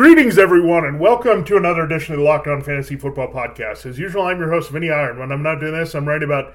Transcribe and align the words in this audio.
Greetings, 0.00 0.38
everyone, 0.38 0.86
and 0.86 0.98
welcome 0.98 1.44
to 1.44 1.58
another 1.58 1.84
edition 1.84 2.14
of 2.14 2.20
the 2.20 2.24
Locked 2.24 2.46
On 2.46 2.62
Fantasy 2.62 2.96
Football 2.96 3.30
Podcast. 3.30 3.84
As 3.84 3.98
usual, 3.98 4.22
I'm 4.22 4.38
your 4.38 4.48
host, 4.48 4.70
Vinny 4.70 4.90
Iyer. 4.90 5.14
When 5.14 5.30
I'm 5.30 5.42
not 5.42 5.60
doing 5.60 5.74
this, 5.74 5.94
I'm 5.94 6.08
writing 6.08 6.26
about 6.26 6.54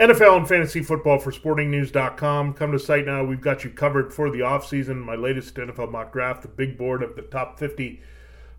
NFL 0.00 0.38
and 0.38 0.48
fantasy 0.48 0.82
football 0.82 1.18
for 1.18 1.30
SportingNews.com. 1.30 2.54
Come 2.54 2.72
to 2.72 2.78
site 2.78 3.04
now. 3.04 3.22
We've 3.22 3.38
got 3.38 3.64
you 3.64 3.68
covered 3.68 4.14
for 4.14 4.30
the 4.30 4.38
offseason. 4.38 5.04
My 5.04 5.14
latest 5.14 5.54
NFL 5.56 5.92
mock 5.92 6.10
draft, 6.10 6.40
the 6.40 6.48
big 6.48 6.78
board 6.78 7.02
of 7.02 7.16
the 7.16 7.20
top 7.20 7.58
50 7.58 8.00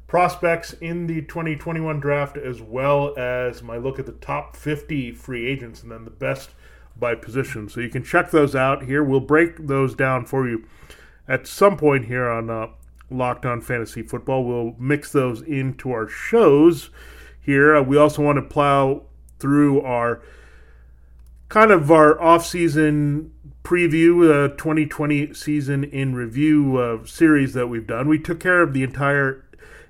prospects 0.06 0.74
in 0.74 1.08
the 1.08 1.24
2021 1.24 2.00
draft, 2.00 2.38
as 2.38 2.62
well 2.62 3.18
as 3.18 3.64
my 3.64 3.78
look 3.78 3.98
at 3.98 4.06
the 4.06 4.12
top 4.12 4.56
50 4.56 5.14
free 5.14 5.48
agents 5.48 5.82
and 5.82 5.92
then 5.92 6.06
the 6.06 6.12
best 6.12 6.52
by 6.96 7.16
position. 7.16 7.70
So 7.70 7.80
you 7.80 7.90
can 7.90 8.04
check 8.04 8.30
those 8.30 8.56
out 8.56 8.84
here. 8.84 9.04
We'll 9.04 9.20
break 9.20 9.66
those 9.66 9.96
down 9.96 10.28
for 10.28 10.48
you 10.48 10.64
at 11.28 11.48
some 11.48 11.76
point 11.76 12.06
here 12.06 12.30
on 12.30 12.52
uh, 12.52 12.68
Locked 13.10 13.46
On 13.46 13.62
Fantasy 13.62 14.04
Football. 14.04 14.44
We'll 14.46 14.76
mix 14.78 15.12
those 15.12 15.42
into 15.42 15.92
our 15.92 16.08
shows 16.08 16.90
here. 17.40 17.76
Uh, 17.76 17.82
we 17.82 17.98
also 17.98 18.22
want 18.22 18.38
to 18.38 18.42
plow 18.42 19.04
through 19.40 19.82
our 19.82 20.22
kind 21.50 21.72
of 21.72 21.92
our 21.92 22.20
off-season 22.22 23.32
preview, 23.64 24.46
uh, 24.46 24.50
2020 24.56 25.34
season 25.34 25.84
in 25.84 26.16
review 26.16 26.78
uh, 26.78 27.06
series 27.06 27.54
that 27.54 27.68
we've 27.68 27.88
done. 27.88 28.08
We 28.08 28.20
took 28.20 28.40
care 28.40 28.62
of 28.62 28.74
the 28.74 28.84
entire 28.84 29.46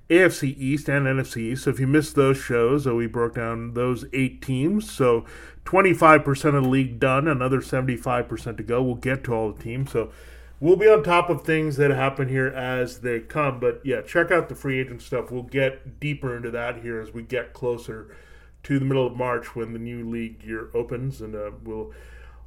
AFC 0.10 0.58
East 0.58 0.88
and 0.88 1.06
NFC 1.06 1.38
East. 1.52 1.64
So 1.64 1.70
if 1.70 1.80
you 1.80 1.88
missed 1.88 2.16
those 2.16 2.38
shows, 2.38 2.88
uh, 2.88 2.96
we 2.96 3.08
broke 3.08 3.36
down 3.36 3.74
those 3.74 4.06
eight 4.14 4.42
teams. 4.42 4.90
So 4.90 5.26
25% 5.66 6.56
of 6.56 6.64
the 6.64 6.70
league 6.70 7.00
done, 7.00 7.28
another 7.28 7.60
75% 7.60 8.58
to 8.58 8.64
go. 8.64 8.82
We'll 8.82 8.96
get 8.96 9.24
to 9.26 9.34
all 9.34 9.52
the 9.52 9.62
teams. 9.62 9.92
So 9.92 10.12
we'll 10.60 10.76
be 10.76 10.88
on 10.88 11.04
top 11.04 11.30
of 11.30 11.44
things 11.44 11.78
that 11.78 11.92
happen 11.92 12.30
here 12.30 12.48
as 12.48 13.00
they 13.00 13.20
come. 13.20 13.60
But 13.60 13.82
yeah, 13.84 14.02
check 14.02 14.32
out 14.32 14.50
the 14.50 14.56
free 14.56 14.80
agent 14.80 15.02
stuff. 15.02 15.32
We'll 15.32 15.44
get 15.44 16.00
deeper 16.00 16.36
into 16.36 16.52
that 16.52 16.82
here 16.82 17.00
as 17.00 17.14
we 17.14 17.24
get 17.24 17.54
closer 17.54 18.16
to 18.64 18.80
the 18.80 18.86
middle 18.86 19.08
of 19.08 19.16
March 19.16 19.56
when 19.56 19.74
the 19.74 19.80
new 19.80 20.10
league 20.10 20.44
year 20.44 20.70
opens, 20.74 21.22
and 21.22 21.36
uh, 21.36 21.52
we'll 21.64 21.94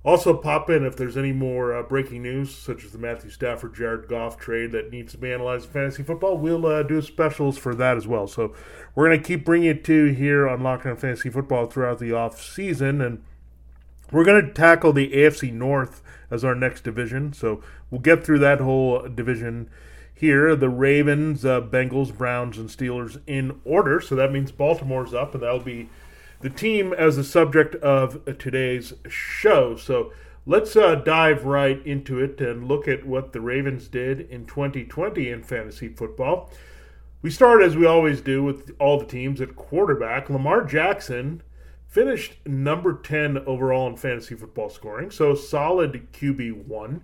also 0.02 0.34
pop 0.34 0.68
in 0.70 0.84
if 0.84 0.96
there's 0.96 1.16
any 1.16 1.32
more 1.32 1.74
uh, 1.74 1.82
breaking 1.82 2.22
news, 2.22 2.54
such 2.54 2.84
as 2.84 2.92
the 2.92 2.98
Matthew 2.98 3.30
Stafford 3.30 3.74
Jared 3.74 4.08
Goff 4.08 4.38
trade 4.38 4.72
that 4.72 4.90
needs 4.90 5.12
to 5.12 5.18
be 5.18 5.32
analyzed 5.32 5.66
in 5.66 5.72
fantasy 5.72 6.02
football. 6.02 6.36
We'll 6.36 6.66
uh, 6.66 6.82
do 6.82 7.00
specials 7.02 7.58
for 7.58 7.74
that 7.74 7.96
as 7.96 8.06
well. 8.06 8.26
So 8.26 8.54
we're 8.94 9.08
going 9.08 9.20
to 9.20 9.26
keep 9.26 9.44
bringing 9.44 9.68
it 9.68 9.84
to 9.84 10.06
you 10.06 10.14
here 10.14 10.48
on 10.48 10.62
Locked 10.62 10.86
On 10.86 10.96
Fantasy 10.96 11.30
Football 11.30 11.66
throughout 11.66 11.98
the 11.98 12.12
off 12.12 12.40
season, 12.40 13.00
and 13.00 13.22
we're 14.12 14.24
going 14.24 14.46
to 14.46 14.52
tackle 14.52 14.92
the 14.92 15.10
AFC 15.12 15.52
North 15.52 16.02
as 16.30 16.44
our 16.44 16.54
next 16.54 16.82
division. 16.82 17.32
So 17.32 17.62
we'll 17.90 18.00
get 18.00 18.24
through 18.24 18.38
that 18.40 18.60
whole 18.60 19.08
division 19.08 19.70
here. 20.14 20.54
The 20.54 20.68
Ravens, 20.68 21.44
uh, 21.44 21.60
Bengals, 21.60 22.16
Browns, 22.16 22.58
and 22.58 22.68
Steelers 22.68 23.20
in 23.26 23.60
order. 23.64 24.00
So 24.00 24.14
that 24.16 24.32
means 24.32 24.52
Baltimore's 24.52 25.14
up, 25.14 25.34
and 25.34 25.42
that'll 25.42 25.60
be 25.60 25.88
the 26.40 26.50
team 26.50 26.92
as 26.92 27.16
the 27.16 27.24
subject 27.24 27.74
of 27.76 28.24
today's 28.38 28.94
show. 29.08 29.76
So 29.76 30.12
let's 30.46 30.74
uh, 30.76 30.96
dive 30.96 31.44
right 31.44 31.84
into 31.86 32.18
it 32.18 32.40
and 32.40 32.66
look 32.66 32.88
at 32.88 33.06
what 33.06 33.32
the 33.32 33.40
Ravens 33.40 33.88
did 33.88 34.20
in 34.20 34.46
2020 34.46 35.30
in 35.30 35.42
fantasy 35.42 35.88
football. 35.88 36.50
We 37.22 37.30
start, 37.30 37.62
as 37.62 37.76
we 37.76 37.84
always 37.84 38.22
do, 38.22 38.42
with 38.42 38.74
all 38.78 38.98
the 38.98 39.04
teams 39.04 39.42
at 39.42 39.54
quarterback. 39.54 40.30
Lamar 40.30 40.64
Jackson 40.64 41.42
finished 41.90 42.36
number 42.46 42.94
10 42.94 43.38
overall 43.38 43.88
in 43.88 43.96
fantasy 43.96 44.36
football 44.36 44.70
scoring, 44.70 45.10
so 45.10 45.34
solid 45.34 46.06
QB1. 46.12 47.00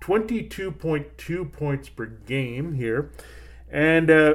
22.2 0.00 1.52
points 1.52 1.88
per 1.88 2.06
game 2.06 2.74
here. 2.74 3.10
And 3.68 4.08
uh, 4.08 4.34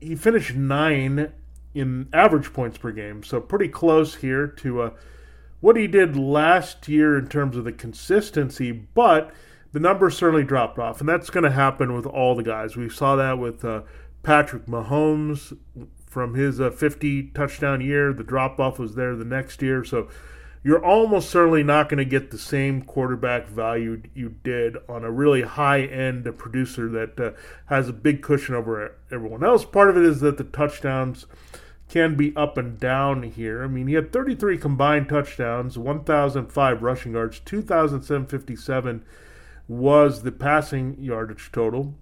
he 0.00 0.16
finished 0.16 0.54
nine 0.54 1.32
in 1.74 2.08
average 2.12 2.54
points 2.54 2.78
per 2.78 2.90
game, 2.90 3.22
so 3.22 3.38
pretty 3.40 3.68
close 3.68 4.16
here 4.16 4.46
to 4.46 4.80
uh, 4.80 4.90
what 5.60 5.76
he 5.76 5.86
did 5.86 6.16
last 6.16 6.88
year 6.88 7.18
in 7.18 7.28
terms 7.28 7.56
of 7.56 7.64
the 7.64 7.72
consistency, 7.72 8.72
but 8.72 9.32
the 9.72 9.78
numbers 9.78 10.16
certainly 10.16 10.42
dropped 10.42 10.78
off, 10.78 11.00
and 11.00 11.08
that's 11.08 11.28
going 11.28 11.44
to 11.44 11.50
happen 11.50 11.94
with 11.94 12.06
all 12.06 12.34
the 12.34 12.42
guys. 12.42 12.76
We 12.76 12.88
saw 12.88 13.14
that 13.16 13.38
with 13.38 13.62
uh, 13.64 13.82
Patrick 14.22 14.66
Mahomes 14.66 15.56
from 16.08 16.34
his 16.34 16.60
uh, 16.60 16.70
50 16.70 17.28
touchdown 17.28 17.80
year. 17.80 18.12
The 18.12 18.24
drop 18.24 18.58
off 18.58 18.78
was 18.78 18.94
there 18.94 19.14
the 19.14 19.24
next 19.24 19.62
year. 19.62 19.84
So 19.84 20.08
you're 20.64 20.84
almost 20.84 21.30
certainly 21.30 21.62
not 21.62 21.88
going 21.88 21.98
to 21.98 22.04
get 22.04 22.30
the 22.30 22.38
same 22.38 22.82
quarterback 22.82 23.48
value 23.48 24.02
you 24.14 24.34
did 24.42 24.76
on 24.88 25.04
a 25.04 25.10
really 25.10 25.42
high 25.42 25.82
end 25.82 26.28
producer 26.36 26.88
that 26.88 27.20
uh, 27.20 27.30
has 27.66 27.88
a 27.88 27.92
big 27.92 28.22
cushion 28.22 28.54
over 28.54 28.96
everyone 29.10 29.44
else. 29.44 29.64
Part 29.64 29.90
of 29.90 29.96
it 29.96 30.04
is 30.04 30.20
that 30.20 30.36
the 30.36 30.44
touchdowns 30.44 31.26
can 31.88 32.16
be 32.16 32.34
up 32.36 32.58
and 32.58 32.78
down 32.78 33.22
here. 33.22 33.62
I 33.62 33.66
mean, 33.66 33.86
he 33.86 33.94
had 33.94 34.12
33 34.12 34.58
combined 34.58 35.08
touchdowns, 35.08 35.78
1,005 35.78 36.82
rushing 36.82 37.12
yards, 37.12 37.40
2,757 37.40 39.04
was 39.68 40.22
the 40.22 40.32
passing 40.32 40.96
yardage 40.98 41.50
total 41.52 41.94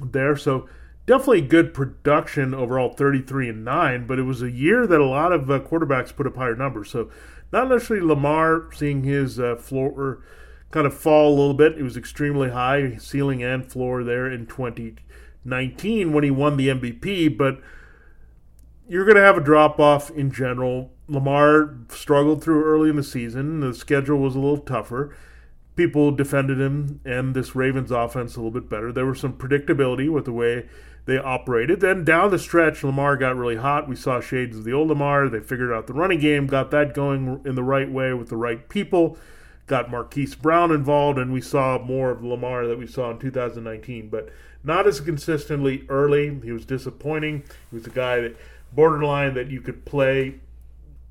there. 0.00 0.36
So 0.36 0.68
definitely 1.06 1.40
good 1.40 1.72
production 1.72 2.52
overall 2.52 2.92
33 2.92 3.48
and 3.48 3.64
9 3.64 4.06
but 4.06 4.18
it 4.18 4.24
was 4.24 4.42
a 4.42 4.50
year 4.50 4.86
that 4.86 5.00
a 5.00 5.06
lot 5.06 5.32
of 5.32 5.50
uh, 5.50 5.60
quarterbacks 5.60 6.14
put 6.14 6.26
up 6.26 6.36
higher 6.36 6.56
numbers. 6.56 6.90
So 6.90 7.10
not 7.52 7.68
necessarily 7.68 8.04
lamar 8.04 8.68
seeing 8.74 9.04
his 9.04 9.38
uh, 9.38 9.56
floor 9.56 10.22
kind 10.72 10.86
of 10.86 10.94
fall 10.94 11.30
a 11.30 11.38
little 11.38 11.54
bit. 11.54 11.78
It 11.78 11.82
was 11.82 11.96
extremely 11.96 12.50
high 12.50 12.96
ceiling 12.96 13.42
and 13.42 13.64
floor 13.64 14.02
there 14.02 14.30
in 14.30 14.46
2019 14.46 16.12
when 16.12 16.24
he 16.24 16.30
won 16.30 16.56
the 16.56 16.68
mvp 16.68 17.38
but 17.38 17.60
you're 18.88 19.04
going 19.04 19.16
to 19.16 19.22
have 19.22 19.36
a 19.36 19.40
drop 19.40 19.80
off 19.80 20.10
in 20.10 20.30
general. 20.30 20.92
Lamar 21.08 21.76
struggled 21.88 22.42
through 22.42 22.64
early 22.64 22.90
in 22.90 22.96
the 22.96 23.02
season. 23.02 23.60
The 23.60 23.74
schedule 23.74 24.18
was 24.18 24.36
a 24.36 24.40
little 24.40 24.58
tougher. 24.58 25.16
People 25.74 26.10
defended 26.10 26.60
him 26.60 27.00
and 27.04 27.34
this 27.34 27.54
Ravens 27.54 27.90
offense 27.90 28.34
a 28.34 28.40
little 28.40 28.52
bit 28.52 28.68
better. 28.68 28.92
There 28.92 29.06
was 29.06 29.20
some 29.20 29.34
predictability 29.34 30.10
with 30.10 30.24
the 30.24 30.32
way 30.32 30.68
they 31.06 31.18
operated. 31.18 31.80
Then 31.80 32.04
down 32.04 32.30
the 32.30 32.38
stretch, 32.38 32.84
Lamar 32.84 33.16
got 33.16 33.36
really 33.36 33.56
hot. 33.56 33.88
We 33.88 33.96
saw 33.96 34.20
shades 34.20 34.58
of 34.58 34.64
the 34.64 34.72
old 34.72 34.88
Lamar. 34.88 35.28
They 35.28 35.40
figured 35.40 35.72
out 35.72 35.86
the 35.86 35.94
running 35.94 36.18
game, 36.18 36.46
got 36.46 36.70
that 36.72 36.94
going 36.94 37.40
in 37.44 37.54
the 37.54 37.62
right 37.62 37.90
way 37.90 38.12
with 38.12 38.28
the 38.28 38.36
right 38.36 38.68
people, 38.68 39.16
got 39.68 39.90
Marquise 39.90 40.34
Brown 40.34 40.72
involved, 40.72 41.18
and 41.18 41.32
we 41.32 41.40
saw 41.40 41.78
more 41.78 42.10
of 42.10 42.24
Lamar 42.24 42.66
that 42.66 42.78
we 42.78 42.88
saw 42.88 43.10
in 43.12 43.18
2019, 43.18 44.08
but 44.08 44.30
not 44.64 44.86
as 44.86 45.00
consistently 45.00 45.86
early. 45.88 46.40
He 46.40 46.50
was 46.50 46.66
disappointing. 46.66 47.44
He 47.70 47.76
was 47.76 47.86
a 47.86 47.90
guy 47.90 48.20
that 48.20 48.36
borderline 48.72 49.34
that 49.34 49.48
you 49.48 49.60
could 49.60 49.84
play 49.84 50.40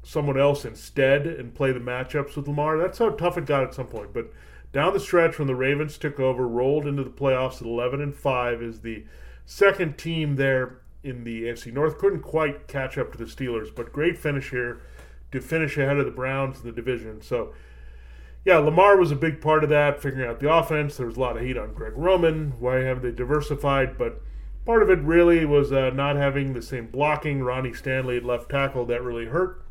someone 0.04 0.38
else 0.38 0.66
instead 0.66 1.26
and 1.26 1.56
play 1.56 1.72
the 1.72 1.80
matchups 1.80 2.36
with 2.36 2.50
Lamar. 2.50 2.78
That's 2.78 3.00
how 3.00 3.12
tough 3.12 3.38
it 3.38 3.46
got 3.46 3.64
at 3.64 3.74
some 3.74 3.88
point. 3.88 4.14
But 4.14 4.32
down 4.74 4.94
the 4.94 5.00
stretch 5.00 5.40
when 5.40 5.48
the 5.48 5.56
Ravens 5.56 5.98
took 5.98 6.20
over, 6.20 6.46
rolled 6.46 6.86
into 6.86 7.04
the 7.04 7.10
playoffs 7.10 7.62
at 7.62 7.68
11 7.68 8.02
and 8.02 8.14
5 8.14 8.62
is 8.62 8.82
the 8.82 9.06
second 9.46 9.98
team 9.98 10.36
there 10.36 10.80
in 11.04 11.24
the 11.24 11.44
AFC 11.44 11.72
North. 11.72 11.98
Couldn't 11.98 12.22
quite 12.22 12.68
catch 12.68 12.98
up 12.98 13.12
to 13.12 13.18
the 13.18 13.26
Steelers, 13.26 13.74
but 13.74 13.94
great 13.94 14.18
finish 14.18 14.50
here 14.50 14.82
to 15.32 15.40
finish 15.40 15.78
ahead 15.78 15.98
of 15.98 16.06
the 16.06 16.12
Browns 16.12 16.60
in 16.60 16.66
the 16.66 16.72
division. 16.72 17.22
So, 17.22 17.54
yeah, 18.44 18.58
Lamar 18.58 18.98
was 18.98 19.12
a 19.12 19.16
big 19.16 19.42
part 19.42 19.64
of 19.64 19.70
that, 19.70 20.02
figuring 20.02 20.28
out 20.28 20.40
the 20.40 20.52
offense. 20.52 20.98
There 20.98 21.08
was 21.08 21.18
a 21.18 21.20
lot 21.20 21.38
of 21.38 21.44
heat 21.44 21.58
on 21.58 21.74
Greg 21.74 21.94
Roman. 21.96 22.54
Why 22.60 22.78
haven't 22.78 23.04
they 23.04 23.12
diversified? 23.12 23.98
But 23.98 24.22
part 24.66 24.82
of 24.82 24.90
it 24.90 25.00
really 25.00 25.46
was 25.46 25.72
uh, 25.72 25.92
not 25.92 26.16
having 26.16 26.54
the 26.54 26.62
same 26.62 26.88
blocking. 26.88 27.44
Ronnie 27.44 27.74
Stanley 27.74 28.18
at 28.18 28.26
left 28.26 28.50
tackle 28.50 28.86
that 28.86 29.04
really 29.04 29.26
hurt, 29.26 29.64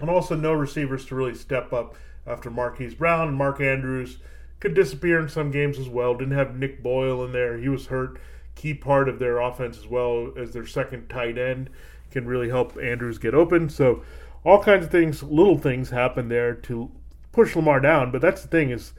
and 0.00 0.10
also 0.10 0.36
no 0.36 0.52
receivers 0.52 1.06
to 1.06 1.14
really 1.14 1.34
step 1.34 1.72
up 1.72 1.94
after 2.26 2.50
Marquise 2.50 2.94
Brown 2.94 3.32
Mark 3.34 3.60
Andrews 3.60 4.18
could 4.60 4.74
disappear 4.74 5.20
in 5.20 5.28
some 5.28 5.50
games 5.50 5.78
as 5.78 5.88
well. 5.88 6.14
Didn't 6.14 6.36
have 6.36 6.56
Nick 6.56 6.82
Boyle 6.82 7.24
in 7.24 7.32
there; 7.32 7.58
he 7.58 7.68
was 7.68 7.86
hurt 7.86 8.18
key 8.58 8.74
part 8.74 9.08
of 9.08 9.20
their 9.20 9.38
offense 9.38 9.78
as 9.78 9.86
well 9.86 10.32
as 10.36 10.52
their 10.52 10.66
second 10.66 11.08
tight 11.08 11.38
end 11.38 11.70
can 12.10 12.26
really 12.26 12.48
help 12.48 12.76
Andrews 12.76 13.18
get 13.18 13.32
open. 13.32 13.68
So 13.68 14.02
all 14.44 14.62
kinds 14.62 14.84
of 14.84 14.90
things, 14.90 15.22
little 15.22 15.56
things 15.56 15.90
happen 15.90 16.28
there 16.28 16.54
to 16.54 16.90
push 17.30 17.54
Lamar 17.54 17.78
down. 17.78 18.10
But 18.10 18.20
that's 18.20 18.42
the 18.42 18.48
thing 18.48 18.70
is, 18.70 18.94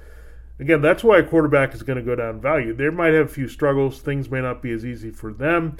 again, 0.59 0.81
that's 0.81 1.03
why 1.03 1.19
a 1.19 1.27
quarterback 1.27 1.73
is 1.73 1.83
going 1.83 1.97
to 1.97 2.03
go 2.03 2.15
down 2.15 2.39
value. 2.39 2.73
They 2.73 2.89
might 2.89 3.13
have 3.13 3.25
a 3.25 3.33
few 3.33 3.49
struggles. 3.49 3.99
Things 3.99 4.29
may 4.31 4.41
not 4.41 4.61
be 4.61 4.71
as 4.71 4.85
easy 4.85 5.11
for 5.11 5.33
them, 5.33 5.75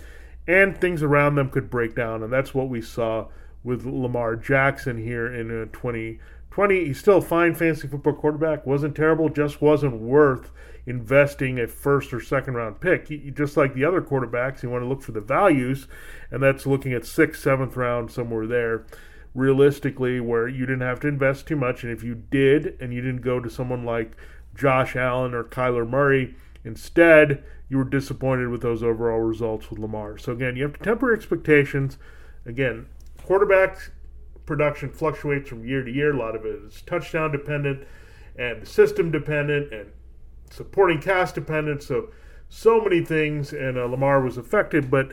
and 0.46 0.78
things 0.78 1.02
around 1.02 1.36
them 1.36 1.50
could 1.50 1.70
break 1.70 1.96
down. 1.96 2.22
And 2.22 2.34
that's 2.34 2.54
what 2.54 2.68
we 2.68 2.82
saw 2.82 3.28
with 3.64 3.86
Lamar 3.86 4.36
Jackson 4.36 4.98
here 4.98 5.34
in 5.34 5.70
20- 5.70 6.20
20, 6.52 6.86
he's 6.86 7.00
still 7.00 7.18
a 7.18 7.22
fine 7.22 7.54
fantasy 7.54 7.88
football 7.88 8.14
quarterback. 8.14 8.66
Wasn't 8.66 8.96
terrible, 8.96 9.30
just 9.30 9.62
wasn't 9.62 10.02
worth 10.02 10.52
investing 10.86 11.60
a 11.60 11.68
first 11.68 12.12
or 12.14 12.20
second 12.20 12.56
round 12.56 12.80
pick. 12.82 13.08
He, 13.08 13.32
just 13.32 13.56
like 13.56 13.74
the 13.74 13.86
other 13.86 14.02
quarterbacks, 14.02 14.64
you 14.64 14.70
want 14.70 14.84
to 14.84 14.88
look 14.88 15.04
for 15.04 15.12
the 15.12 15.22
values, 15.22 15.88
and 16.32 16.42
that's 16.42 16.66
looking 16.66 16.94
at 16.94 17.06
sixth, 17.06 17.42
seventh 17.42 17.76
round, 17.76 18.12
somewhere 18.12 18.48
there, 18.48 18.86
realistically, 19.36 20.20
where 20.20 20.48
you 20.48 20.66
didn't 20.66 20.82
have 20.82 21.00
to 21.02 21.08
invest 21.08 21.48
too 21.48 21.56
much. 21.56 21.84
And 21.84 21.92
if 21.92 22.04
you 22.04 22.16
did, 22.16 22.76
and 22.82 22.94
you 22.94 23.02
didn't 23.02 23.22
go 23.22 23.40
to 23.40 23.50
someone 23.50 23.86
like 23.86 24.18
Josh 24.56 24.96
Allen 24.96 25.36
or 25.36 25.44
Kyler 25.44 25.88
Murray, 25.88 26.36
instead, 26.66 27.44
you 27.70 27.78
were 27.78 27.84
disappointed 27.84 28.50
with 28.50 28.62
those 28.62 28.82
overall 28.82 29.20
results 29.20 29.70
with 29.70 29.78
Lamar. 29.78 30.18
So, 30.18 30.32
again, 30.32 30.56
you 30.56 30.64
have 30.64 30.74
to 30.74 30.80
temper 30.80 31.14
expectations. 31.14 32.00
Again, 32.46 32.88
quarterbacks 33.24 33.90
production 34.50 34.90
fluctuates 34.90 35.48
from 35.48 35.64
year 35.64 35.84
to 35.84 35.92
year. 35.92 36.12
A 36.12 36.18
lot 36.18 36.36
of 36.36 36.44
it 36.44 36.60
is 36.66 36.82
touchdown 36.82 37.32
dependent 37.32 37.88
and 38.36 38.68
system 38.68 39.12
dependent 39.12 39.72
and 39.72 39.92
supporting 40.50 41.00
cast 41.00 41.36
dependent. 41.36 41.84
So, 41.84 42.10
so 42.50 42.82
many 42.82 43.06
things, 43.06 43.54
and 43.54 43.78
uh, 43.78 43.86
Lamar 43.86 44.22
was 44.22 44.38
affected. 44.38 44.90
But 44.90 45.12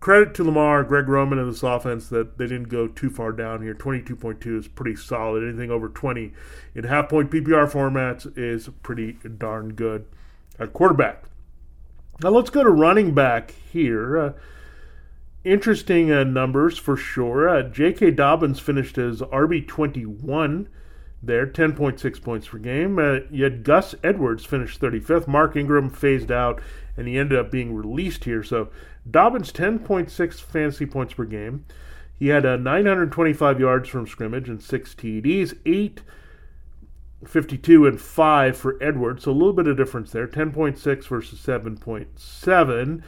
credit 0.00 0.34
to 0.34 0.42
Lamar, 0.42 0.82
Greg 0.82 1.06
Roman, 1.06 1.38
and 1.38 1.48
this 1.48 1.62
offense 1.62 2.08
that 2.08 2.38
they 2.38 2.48
didn't 2.48 2.70
go 2.70 2.88
too 2.88 3.08
far 3.08 3.30
down 3.30 3.62
here. 3.62 3.72
22.2 3.72 4.58
is 4.58 4.66
pretty 4.66 4.96
solid. 4.96 5.44
Anything 5.44 5.70
over 5.70 5.88
20 5.88 6.32
in 6.74 6.82
half 6.82 7.08
point 7.08 7.30
PPR 7.30 7.70
formats 7.70 8.36
is 8.36 8.68
pretty 8.82 9.12
darn 9.38 9.74
good. 9.74 10.06
At 10.58 10.72
quarterback. 10.72 11.26
Now 12.20 12.30
let's 12.30 12.50
go 12.50 12.64
to 12.64 12.70
running 12.70 13.14
back 13.14 13.54
here. 13.72 14.18
Uh, 14.18 14.32
interesting 15.44 16.12
uh, 16.12 16.24
numbers 16.24 16.78
for 16.78 16.96
sure. 16.96 17.48
Uh, 17.48 17.62
J.K. 17.62 18.12
Dobbins 18.12 18.60
finished 18.60 18.98
as 18.98 19.20
RB21 19.20 20.66
there, 21.22 21.46
10.6 21.46 22.22
points 22.22 22.48
per 22.48 22.58
game. 22.58 22.98
Uh, 22.98 23.20
yet 23.30 23.62
Gus 23.62 23.94
Edwards 24.02 24.44
finished 24.44 24.80
35th. 24.80 25.28
Mark 25.28 25.56
Ingram 25.56 25.90
phased 25.90 26.32
out, 26.32 26.60
and 26.96 27.06
he 27.06 27.18
ended 27.18 27.38
up 27.38 27.50
being 27.50 27.74
released 27.74 28.24
here. 28.24 28.42
So 28.42 28.70
Dobbins, 29.08 29.52
10.6 29.52 30.40
fantasy 30.40 30.86
points 30.86 31.14
per 31.14 31.24
game. 31.24 31.64
He 32.18 32.28
had 32.28 32.46
uh, 32.46 32.56
925 32.56 33.60
yards 33.60 33.88
from 33.88 34.06
scrimmage 34.06 34.48
and 34.48 34.62
six 34.62 34.94
TDs, 34.94 35.58
eight 35.66 36.02
52 37.26 37.86
and 37.86 38.00
5 38.00 38.56
for 38.56 38.82
Edwards, 38.82 39.24
so 39.24 39.30
a 39.30 39.32
little 39.32 39.52
bit 39.52 39.68
of 39.68 39.76
difference 39.76 40.10
there 40.10 40.26
10.6 40.26 41.06
versus 41.06 41.40
7.7. 41.40 43.02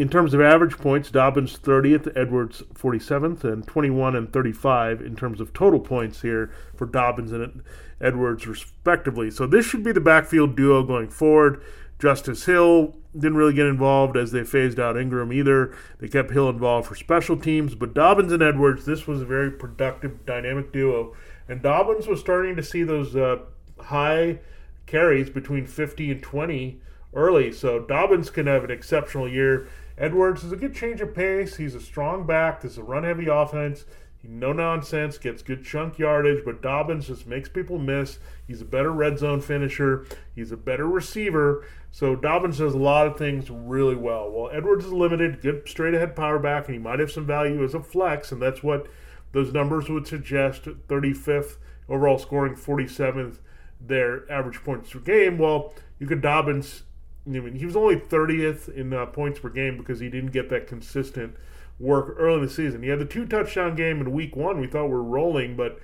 In 0.00 0.08
terms 0.08 0.32
of 0.32 0.40
average 0.40 0.78
points, 0.78 1.10
Dobbins 1.10 1.58
30th, 1.58 2.10
Edwards 2.16 2.62
47th, 2.72 3.44
and 3.44 3.66
21 3.66 4.16
and 4.16 4.32
35 4.32 5.02
in 5.02 5.14
terms 5.14 5.42
of 5.42 5.52
total 5.52 5.78
points 5.78 6.22
here 6.22 6.50
for 6.74 6.86
Dobbins 6.86 7.32
and 7.32 7.62
Edwards, 8.00 8.46
respectively. 8.46 9.30
So 9.30 9.46
this 9.46 9.66
should 9.66 9.84
be 9.84 9.92
the 9.92 10.00
backfield 10.00 10.56
duo 10.56 10.84
going 10.84 11.10
forward. 11.10 11.62
Justice 11.98 12.46
Hill 12.46 12.96
didn't 13.12 13.36
really 13.36 13.52
get 13.52 13.66
involved 13.66 14.16
as 14.16 14.32
they 14.32 14.42
phased 14.42 14.80
out 14.80 14.96
Ingram 14.96 15.34
either. 15.34 15.76
They 15.98 16.08
kept 16.08 16.30
Hill 16.30 16.48
involved 16.48 16.88
for 16.88 16.94
special 16.94 17.36
teams, 17.36 17.74
but 17.74 17.92
Dobbins 17.92 18.32
and 18.32 18.42
Edwards, 18.42 18.86
this 18.86 19.06
was 19.06 19.20
a 19.20 19.26
very 19.26 19.50
productive, 19.50 20.24
dynamic 20.24 20.72
duo. 20.72 21.14
And 21.46 21.60
Dobbins 21.60 22.06
was 22.06 22.20
starting 22.20 22.56
to 22.56 22.62
see 22.62 22.84
those 22.84 23.14
uh, 23.14 23.40
high 23.78 24.38
carries 24.86 25.28
between 25.28 25.66
50 25.66 26.10
and 26.10 26.22
20 26.22 26.80
early. 27.14 27.52
So 27.52 27.80
Dobbins 27.80 28.30
can 28.30 28.46
have 28.46 28.64
an 28.64 28.70
exceptional 28.70 29.28
year. 29.28 29.68
Edwards 29.98 30.44
is 30.44 30.52
a 30.52 30.56
good 30.56 30.74
change 30.74 31.00
of 31.00 31.14
pace. 31.14 31.56
He's 31.56 31.74
a 31.74 31.80
strong 31.80 32.26
back. 32.26 32.60
This 32.60 32.72
is 32.72 32.78
a 32.78 32.82
run 32.82 33.04
heavy 33.04 33.26
offense. 33.26 33.84
He 34.22 34.28
no 34.28 34.52
nonsense, 34.52 35.16
gets 35.16 35.42
good 35.42 35.64
chunk 35.64 35.98
yardage, 35.98 36.44
but 36.44 36.60
Dobbins 36.60 37.06
just 37.06 37.26
makes 37.26 37.48
people 37.48 37.78
miss. 37.78 38.18
He's 38.46 38.60
a 38.60 38.66
better 38.66 38.92
red 38.92 39.18
zone 39.18 39.40
finisher. 39.40 40.04
He's 40.34 40.52
a 40.52 40.58
better 40.58 40.86
receiver. 40.86 41.64
So 41.90 42.14
Dobbins 42.14 42.58
does 42.58 42.74
a 42.74 42.78
lot 42.78 43.06
of 43.06 43.16
things 43.16 43.50
really 43.50 43.94
well. 43.94 44.30
Well, 44.30 44.50
Edwards 44.52 44.84
is 44.84 44.92
limited, 44.92 45.40
good 45.40 45.66
straight 45.66 45.94
ahead 45.94 46.14
power 46.14 46.38
back, 46.38 46.66
and 46.66 46.74
he 46.74 46.78
might 46.78 46.98
have 46.98 47.10
some 47.10 47.26
value 47.26 47.64
as 47.64 47.72
a 47.72 47.82
flex, 47.82 48.30
and 48.30 48.42
that's 48.42 48.62
what 48.62 48.88
those 49.32 49.54
numbers 49.54 49.88
would 49.88 50.06
suggest. 50.06 50.64
35th 50.64 51.56
overall 51.88 52.18
scoring, 52.18 52.54
47th 52.54 53.38
their 53.80 54.30
average 54.30 54.62
points 54.62 54.90
per 54.90 54.98
game. 54.98 55.38
Well, 55.38 55.72
you 55.98 56.06
could 56.06 56.20
Dobbins 56.20 56.82
I 57.26 57.30
mean, 57.30 57.54
he 57.54 57.66
was 57.66 57.76
only 57.76 57.96
30th 57.96 58.74
in 58.74 58.92
uh, 58.92 59.06
points 59.06 59.40
per 59.40 59.50
game 59.50 59.76
because 59.76 60.00
he 60.00 60.08
didn't 60.08 60.32
get 60.32 60.48
that 60.50 60.66
consistent 60.66 61.36
work 61.78 62.14
early 62.18 62.38
in 62.38 62.46
the 62.46 62.50
season. 62.50 62.82
He 62.82 62.88
had 62.88 62.98
the 62.98 63.04
two 63.04 63.26
touchdown 63.26 63.74
game 63.74 64.00
in 64.00 64.12
week 64.12 64.36
one. 64.36 64.60
We 64.60 64.66
thought 64.66 64.86
we 64.86 64.94
are 64.94 65.02
rolling, 65.02 65.56
but 65.56 65.80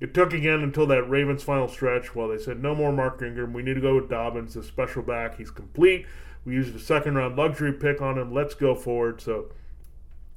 it 0.00 0.14
took 0.14 0.32
again 0.32 0.60
until 0.60 0.86
that 0.86 1.08
Ravens 1.08 1.42
final 1.42 1.68
stretch. 1.68 2.14
Well, 2.14 2.28
they 2.28 2.38
said 2.38 2.62
no 2.62 2.74
more 2.74 2.92
Mark 2.92 3.22
Ingram. 3.22 3.52
We 3.52 3.62
need 3.62 3.74
to 3.74 3.80
go 3.80 3.96
with 3.96 4.10
Dobbins, 4.10 4.54
the 4.54 4.62
special 4.62 5.02
back. 5.02 5.36
He's 5.36 5.50
complete. 5.50 6.06
We 6.44 6.54
used 6.54 6.74
a 6.74 6.78
second 6.78 7.16
round 7.16 7.36
luxury 7.36 7.72
pick 7.72 8.02
on 8.02 8.18
him. 8.18 8.32
Let's 8.32 8.54
go 8.54 8.74
forward. 8.74 9.20
So 9.20 9.46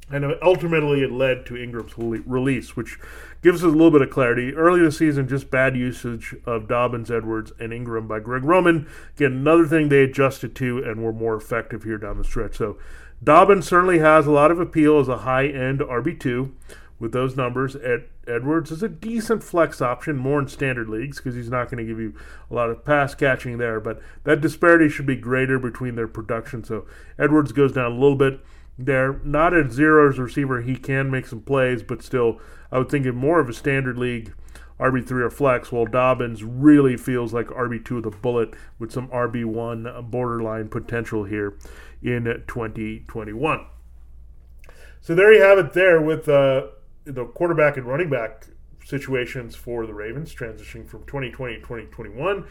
and 0.10 0.26
ultimately 0.42 1.02
it 1.02 1.12
led 1.12 1.46
to 1.46 1.58
Ingram's 1.58 1.98
release, 1.98 2.76
which 2.76 2.98
gives 3.42 3.64
us 3.64 3.68
a 3.68 3.76
little 3.76 3.92
bit 3.92 4.02
of 4.02 4.10
clarity. 4.10 4.54
Early 4.54 4.82
this 4.82 4.98
season, 4.98 5.28
just 5.28 5.52
bad 5.52 5.76
usage 5.76 6.36
of 6.46 6.68
Dobbins, 6.68 7.12
Edwards, 7.12 7.52
and 7.60 7.74
Ingram 7.74 8.08
by 8.08 8.20
Greg 8.20 8.44
Roman. 8.44 8.88
Again, 9.16 9.34
another 9.34 9.68
thing 9.68 9.90
they 9.90 10.04
adjusted 10.04 10.56
to 10.56 10.84
and 10.84 11.04
were 11.04 11.14
more 11.14 11.36
effective 11.36 11.84
here 11.84 11.98
down 11.98 12.18
the 12.18 12.24
stretch. 12.24 12.56
So 12.56 12.78
Dobbins 13.24 13.68
certainly 13.68 14.00
has 14.00 14.28
a 14.28 14.32
lot 14.32 14.52
of 14.52 14.60
appeal 14.60 15.00
as 15.00 15.08
a 15.08 15.20
high 15.20 15.48
end 15.48 15.80
RB2 15.80 16.52
with 17.00 17.12
those 17.12 17.36
numbers. 17.36 17.76
Ed, 17.76 18.06
Edwards 18.28 18.72
is 18.72 18.84
a 18.84 18.90
decent 18.90 19.44
flex 19.44 19.82
option, 19.82 20.18
more 20.18 20.40
in 20.40 20.48
standard 20.48 20.90
leagues 20.90 21.18
because 21.18 21.36
he's 21.36 21.50
not 21.50 21.70
going 21.70 21.86
to 21.86 21.90
give 21.90 22.00
you 22.00 22.14
a 22.50 22.54
lot 22.54 22.70
of 22.70 22.84
pass 22.86 23.16
catching 23.16 23.58
there. 23.58 23.80
But 23.80 24.02
that 24.24 24.42
disparity 24.42 24.90
should 24.90 25.06
be 25.06 25.16
greater 25.16 25.60
between 25.60 25.96
their 25.96 26.08
production. 26.08 26.64
So 26.64 26.86
Edwards 27.18 27.52
goes 27.52 27.72
down 27.74 27.92
a 27.92 27.96
little 27.96 28.16
bit. 28.16 28.40
They're 28.78 29.20
not 29.24 29.54
at 29.54 29.72
zero 29.72 30.10
as 30.10 30.20
a 30.20 30.24
receiver. 30.24 30.62
He 30.62 30.76
can 30.76 31.10
make 31.10 31.26
some 31.26 31.42
plays, 31.42 31.82
but 31.82 32.04
still, 32.04 32.40
I 32.72 32.78
would 32.78 32.90
think 32.90 33.06
of 33.06 33.16
more 33.16 33.40
of 33.40 33.50
a 33.50 33.54
standard 33.54 33.98
league 33.98 34.34
RB3 34.80 35.12
or 35.12 35.30
flex, 35.32 35.72
while 35.72 35.86
Dobbins 35.86 36.44
really 36.44 36.98
feels 36.98 37.34
like 37.34 37.48
RB2 37.48 37.90
with 37.92 38.06
a 38.06 38.18
bullet 38.18 38.54
with 38.78 38.92
some 38.92 39.08
RB1 39.08 40.12
borderline 40.12 40.70
potential 40.70 41.24
here 41.24 41.58
in 42.04 42.26
2021. 42.48 43.66
So 45.02 45.16
there 45.16 45.34
you 45.34 45.42
have 45.42 45.58
it 45.58 45.74
there 45.74 46.00
with 46.00 46.30
uh, 46.30 46.68
the 47.06 47.26
quarterback 47.26 47.78
and 47.78 47.88
running 47.88 48.10
back 48.10 48.46
situations 48.86 49.56
for 49.56 49.86
the 49.88 49.94
Ravens 49.94 50.34
transitioning 50.34 50.88
from 50.88 51.04
2020 51.06 51.56
to 51.56 51.60
2021. 51.62 52.46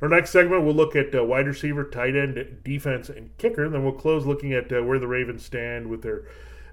Our 0.00 0.08
next 0.08 0.30
segment, 0.30 0.64
we'll 0.64 0.74
look 0.74 0.94
at 0.94 1.14
uh, 1.14 1.24
wide 1.24 1.46
receiver, 1.46 1.82
tight 1.84 2.14
end, 2.14 2.60
defense, 2.62 3.08
and 3.08 3.36
kicker. 3.36 3.68
Then 3.68 3.82
we'll 3.82 3.92
close 3.92 4.26
looking 4.26 4.52
at 4.52 4.72
uh, 4.72 4.82
where 4.82 4.98
the 4.98 5.08
Ravens 5.08 5.44
stand 5.44 5.88
with 5.88 6.02
their 6.02 6.24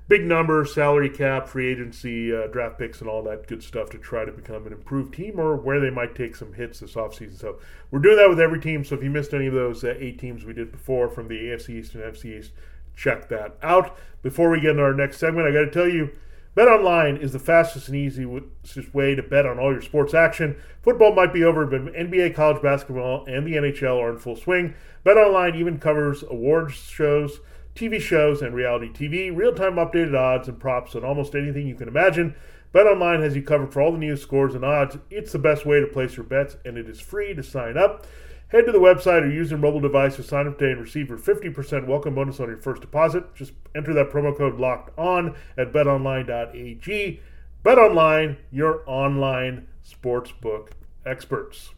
big 0.08 0.24
number, 0.24 0.64
salary 0.66 1.10
cap, 1.10 1.48
free 1.48 1.68
agency, 1.68 2.36
uh, 2.36 2.48
draft 2.48 2.78
picks, 2.78 3.02
and 3.02 3.10
all 3.10 3.24
that 3.24 3.48
good 3.48 3.64
stuff 3.64 3.90
to 3.90 3.98
try 3.98 4.26
to 4.26 4.32
become 4.32 4.68
an 4.68 4.74
improved 4.74 5.16
team 5.16 5.40
or 5.40 5.56
where 5.56 5.80
they 5.80 5.90
might 5.90 6.14
take 6.14 6.36
some 6.36 6.54
hits 6.54 6.80
this 6.80 6.94
offseason. 6.94 7.40
So 7.40 7.58
we're 7.90 8.00
doing 8.00 8.18
that 8.18 8.30
with 8.30 8.40
every 8.40 8.60
team. 8.60 8.84
So 8.84 8.96
if 8.96 9.04
you 9.04 9.10
missed 9.10 9.34
any 9.34 9.48
of 9.48 9.54
those 9.54 9.84
uh, 9.84 9.96
eight 9.98 10.20
teams 10.20 10.46
we 10.46 10.54
did 10.54 10.72
before 10.72 11.10
from 11.10 11.28
the 11.28 11.36
AFC 11.36 11.70
East 11.70 11.96
and 11.96 12.04
NFC 12.04 12.38
East, 12.38 12.52
check 12.96 13.28
that 13.30 13.58
out. 13.64 13.98
Before 14.22 14.50
we 14.50 14.62
get 14.62 14.72
into 14.72 14.84
our 14.84 14.94
next 14.94 15.18
segment, 15.18 15.48
I 15.48 15.52
got 15.52 15.66
to 15.66 15.72
tell 15.72 15.90
you 15.90 16.12
Bet 16.56 16.70
online 16.70 17.18
is 17.18 17.34
the 17.34 17.40
fastest 17.40 17.90
and 17.90 17.98
easiest 17.98 18.94
way 18.94 19.14
to 19.14 19.22
bet 19.22 19.46
on 19.46 19.60
all 19.60 19.74
your 19.74 19.82
sports 19.82 20.14
action. 20.14 20.56
Football 20.82 21.14
might 21.14 21.34
be 21.34 21.44
over, 21.44 21.66
but 21.66 21.94
NBA, 21.94 22.34
college 22.34 22.62
basketball, 22.62 23.26
and 23.26 23.46
the 23.46 23.56
NHL 23.56 24.02
are 24.02 24.12
in 24.12 24.18
full 24.18 24.38
swing. 24.38 24.74
Bet 25.04 25.18
online 25.18 25.56
even 25.56 25.80
covers 25.80 26.24
awards 26.24 26.76
shows, 26.76 27.42
TV 27.76 28.00
shows, 28.00 28.42
and 28.42 28.56
reality 28.56 28.88
TV, 28.88 29.36
real 29.36 29.54
time 29.54 29.76
updated 29.76 30.18
odds 30.18 30.48
and 30.48 30.58
props 30.58 30.96
on 30.96 31.04
almost 31.04 31.36
anything 31.36 31.68
you 31.68 31.76
can 31.76 31.90
imagine. 31.90 32.34
Bet 32.72 32.88
online 32.88 33.22
has 33.22 33.36
you 33.36 33.42
covered 33.42 33.74
for 33.74 33.82
all 33.82 33.92
the 33.92 33.98
news, 33.98 34.22
scores, 34.22 34.56
and 34.56 34.64
odds. 34.64 34.98
It's 35.10 35.34
the 35.34 35.40
best 35.40 35.66
way 35.66 35.82
to 35.82 35.88
place 35.88 36.16
your 36.16 36.26
bets, 36.26 36.56
and 36.64 36.78
it 36.78 36.88
is 36.88 37.02
free 37.02 37.34
to 37.34 37.44
sign 37.44 37.78
up. 37.78 38.06
Head 38.50 38.66
to 38.68 38.72
the 38.72 38.78
website 38.80 39.24
or 39.24 39.30
use 39.30 39.50
your 39.50 39.60
mobile 39.60 39.80
device 39.80 40.18
to 40.18 40.24
sign 40.24 40.48
up 40.48 40.60
today 40.60 40.72
and 40.72 40.82
receive 40.82 41.10
your 41.10 41.18
50% 41.18 41.88
welcome 41.88 42.14
bonus 42.14 42.40
on 42.40 42.48
your 42.48 42.58
first 42.58 42.82
deposit. 42.82 43.34
Just 43.34 43.54
enter 43.74 43.94
that 43.94 44.12
promo 44.12 44.38
code 44.38 44.60
locked 44.60 44.98
on 45.00 45.36
at 45.58 45.74
betonline.ag. 45.74 47.22
BetOnline, 47.64 48.38
your 48.52 48.84
online 48.86 49.68
sportsbook 49.84 50.70
experts. 51.06 51.72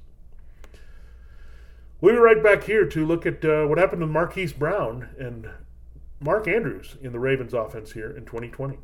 We'll 2.02 2.16
be 2.16 2.20
right 2.20 2.44
back 2.44 2.66
here 2.66 2.86
to 2.86 3.06
look 3.06 3.26
at 3.26 3.44
uh, 3.46 3.66
what 3.66 3.78
happened 3.78 4.02
to 4.02 4.08
Marquise 4.08 4.54
Brown 4.54 5.10
and 5.18 5.50
Mark 6.20 6.48
Andrews 6.48 6.98
in 7.02 7.14
the 7.14 7.20
Ravens 7.20 7.54
offense 7.54 7.94
here 7.94 8.10
in 8.10 8.26
2020. 8.26 8.78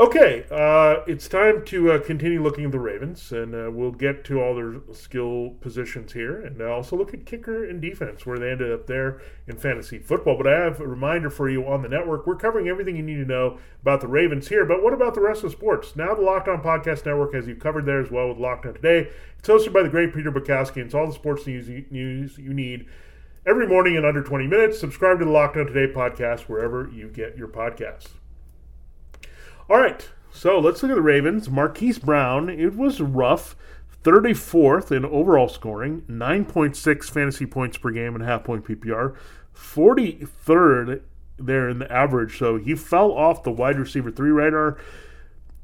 Okay, 0.00 0.46
uh, 0.50 1.02
it's 1.06 1.28
time 1.28 1.62
to 1.66 1.92
uh, 1.92 1.98
continue 1.98 2.42
looking 2.42 2.64
at 2.64 2.72
the 2.72 2.78
Ravens, 2.78 3.32
and 3.32 3.54
uh, 3.54 3.70
we'll 3.70 3.90
get 3.90 4.24
to 4.24 4.40
all 4.40 4.54
their 4.54 4.76
skill 4.94 5.56
positions 5.60 6.14
here, 6.14 6.40
and 6.40 6.62
also 6.62 6.96
look 6.96 7.12
at 7.12 7.26
kicker 7.26 7.68
and 7.68 7.82
defense, 7.82 8.24
where 8.24 8.38
they 8.38 8.50
ended 8.50 8.72
up 8.72 8.86
there 8.86 9.20
in 9.46 9.58
fantasy 9.58 9.98
football. 9.98 10.38
But 10.38 10.46
I 10.46 10.58
have 10.58 10.80
a 10.80 10.86
reminder 10.86 11.28
for 11.28 11.50
you 11.50 11.68
on 11.68 11.82
the 11.82 11.88
network. 11.90 12.26
We're 12.26 12.36
covering 12.36 12.66
everything 12.66 12.96
you 12.96 13.02
need 13.02 13.16
to 13.16 13.26
know 13.26 13.58
about 13.82 14.00
the 14.00 14.08
Ravens 14.08 14.48
here, 14.48 14.64
but 14.64 14.82
what 14.82 14.94
about 14.94 15.12
the 15.12 15.20
rest 15.20 15.44
of 15.44 15.52
sports? 15.52 15.94
Now 15.94 16.14
the 16.14 16.22
Locked 16.22 16.48
On 16.48 16.62
Podcast 16.62 17.04
Network 17.04 17.34
has 17.34 17.46
you 17.46 17.54
covered 17.54 17.84
there 17.84 18.00
as 18.00 18.10
well 18.10 18.30
with 18.30 18.38
Locked 18.38 18.64
On 18.64 18.72
Today. 18.72 19.10
It's 19.38 19.48
hosted 19.48 19.74
by 19.74 19.82
the 19.82 19.90
great 19.90 20.14
Peter 20.14 20.32
Bukowski, 20.32 20.76
and 20.76 20.86
it's 20.86 20.94
all 20.94 21.08
the 21.08 21.12
sports 21.12 21.46
news 21.46 21.68
you, 21.68 21.84
news 21.90 22.38
you 22.38 22.54
need 22.54 22.86
every 23.44 23.66
morning 23.68 23.96
in 23.96 24.06
under 24.06 24.22
20 24.22 24.46
minutes. 24.46 24.80
Subscribe 24.80 25.18
to 25.18 25.26
the 25.26 25.30
Locked 25.30 25.58
On 25.58 25.66
Today 25.66 25.92
podcast 25.92 26.48
wherever 26.48 26.88
you 26.90 27.08
get 27.08 27.36
your 27.36 27.48
podcasts. 27.48 28.12
All 29.70 29.78
right, 29.78 30.10
so 30.32 30.58
let's 30.58 30.82
look 30.82 30.90
at 30.90 30.96
the 30.96 31.00
Ravens. 31.00 31.48
Marquise 31.48 32.00
Brown, 32.00 32.50
it 32.50 32.74
was 32.74 33.00
rough. 33.00 33.54
34th 34.02 34.90
in 34.90 35.04
overall 35.04 35.46
scoring, 35.46 36.02
9.6 36.08 37.04
fantasy 37.04 37.46
points 37.46 37.78
per 37.78 37.92
game 37.92 38.16
and 38.16 38.24
half 38.24 38.42
point 38.42 38.64
PPR, 38.64 39.14
43rd 39.54 41.02
there 41.38 41.68
in 41.68 41.78
the 41.78 41.92
average. 41.92 42.36
So 42.36 42.56
he 42.56 42.74
fell 42.74 43.12
off 43.12 43.44
the 43.44 43.52
wide 43.52 43.78
receiver 43.78 44.10
three 44.10 44.32
radar 44.32 44.76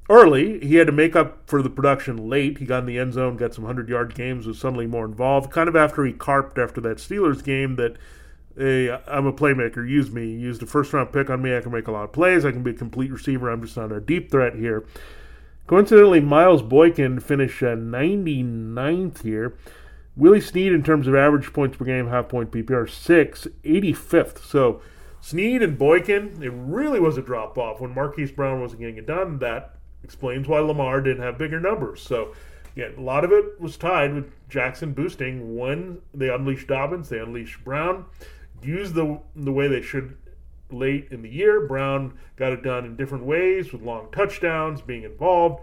early. 0.08 0.60
He 0.60 0.76
had 0.76 0.86
to 0.86 0.92
make 0.92 1.16
up 1.16 1.48
for 1.48 1.60
the 1.60 1.70
production 1.70 2.28
late. 2.28 2.58
He 2.58 2.64
got 2.64 2.80
in 2.80 2.86
the 2.86 3.00
end 3.00 3.14
zone, 3.14 3.36
got 3.36 3.54
some 3.54 3.64
100 3.64 3.88
yard 3.88 4.14
games, 4.14 4.46
was 4.46 4.60
suddenly 4.60 4.86
more 4.86 5.06
involved. 5.06 5.50
Kind 5.50 5.68
of 5.68 5.74
after 5.74 6.04
he 6.04 6.12
carped 6.12 6.58
after 6.58 6.80
that 6.82 6.98
Steelers 6.98 7.42
game 7.42 7.74
that 7.74 7.96
hey, 8.56 8.90
I'm 9.06 9.26
a 9.26 9.32
playmaker. 9.32 9.88
Use 9.88 10.10
me. 10.10 10.30
Use 10.30 10.58
the 10.58 10.66
first 10.66 10.92
round 10.92 11.12
pick 11.12 11.30
on 11.30 11.42
me. 11.42 11.56
I 11.56 11.60
can 11.60 11.72
make 11.72 11.88
a 11.88 11.92
lot 11.92 12.04
of 12.04 12.12
plays. 12.12 12.44
I 12.44 12.52
can 12.52 12.62
be 12.62 12.70
a 12.70 12.74
complete 12.74 13.10
receiver. 13.10 13.50
I'm 13.50 13.62
just 13.62 13.76
not 13.76 13.92
a 13.92 14.00
deep 14.00 14.30
threat 14.30 14.54
here. 14.54 14.84
Coincidentally, 15.66 16.20
Miles 16.20 16.62
Boykin 16.62 17.20
finished 17.20 17.62
uh, 17.62 17.74
99th 17.74 19.22
here. 19.22 19.56
Willie 20.16 20.40
Snead, 20.40 20.72
in 20.72 20.82
terms 20.82 21.06
of 21.06 21.14
average 21.14 21.52
points 21.52 21.76
per 21.76 21.84
game, 21.84 22.08
half 22.08 22.28
point 22.28 22.50
PPR, 22.50 22.88
6, 22.88 23.48
85th. 23.64 24.38
So 24.38 24.80
Snead 25.20 25.62
and 25.62 25.76
Boykin, 25.76 26.42
it 26.42 26.52
really 26.54 27.00
was 27.00 27.18
a 27.18 27.22
drop 27.22 27.58
off 27.58 27.80
when 27.80 27.94
Marquise 27.94 28.30
Brown 28.30 28.60
wasn't 28.60 28.80
getting 28.80 28.96
it 28.96 29.06
done. 29.06 29.38
That 29.40 29.74
explains 30.02 30.48
why 30.48 30.60
Lamar 30.60 31.00
didn't 31.02 31.22
have 31.22 31.36
bigger 31.36 31.60
numbers. 31.60 32.00
So, 32.00 32.32
again, 32.74 32.94
a 32.96 33.00
lot 33.02 33.24
of 33.24 33.32
it 33.32 33.60
was 33.60 33.76
tied 33.76 34.14
with 34.14 34.32
Jackson 34.48 34.92
boosting 34.92 35.56
when 35.56 36.00
they 36.14 36.30
unleashed 36.30 36.68
Dobbins, 36.68 37.08
they 37.08 37.18
unleashed 37.18 37.64
Brown 37.64 38.06
used 38.62 38.94
the 38.94 39.20
the 39.34 39.52
way 39.52 39.68
they 39.68 39.82
should 39.82 40.16
late 40.70 41.08
in 41.10 41.22
the 41.22 41.28
year. 41.28 41.66
Brown 41.66 42.18
got 42.36 42.52
it 42.52 42.62
done 42.62 42.84
in 42.84 42.96
different 42.96 43.24
ways 43.24 43.72
with 43.72 43.82
long 43.82 44.08
touchdowns, 44.12 44.80
being 44.82 45.04
involved. 45.04 45.62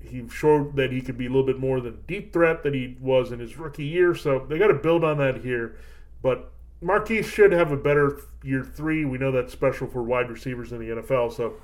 He 0.00 0.28
showed 0.28 0.76
that 0.76 0.92
he 0.92 1.00
could 1.00 1.16
be 1.16 1.26
a 1.26 1.28
little 1.28 1.46
bit 1.46 1.58
more 1.58 1.80
than 1.80 2.02
deep 2.06 2.32
threat 2.32 2.62
that 2.64 2.74
he 2.74 2.96
was 3.00 3.32
in 3.32 3.38
his 3.38 3.56
rookie 3.56 3.84
year. 3.84 4.14
So 4.14 4.44
they 4.48 4.58
got 4.58 4.68
to 4.68 4.74
build 4.74 5.04
on 5.04 5.18
that 5.18 5.38
here. 5.38 5.76
But 6.22 6.52
Marquise 6.82 7.26
should 7.26 7.52
have 7.52 7.72
a 7.72 7.76
better 7.76 8.20
year 8.42 8.62
three. 8.62 9.04
We 9.04 9.18
know 9.18 9.32
that's 9.32 9.52
special 9.52 9.86
for 9.86 10.02
wide 10.02 10.30
receivers 10.30 10.72
in 10.72 10.78
the 10.78 11.02
NFL. 11.02 11.34
So 11.34 11.54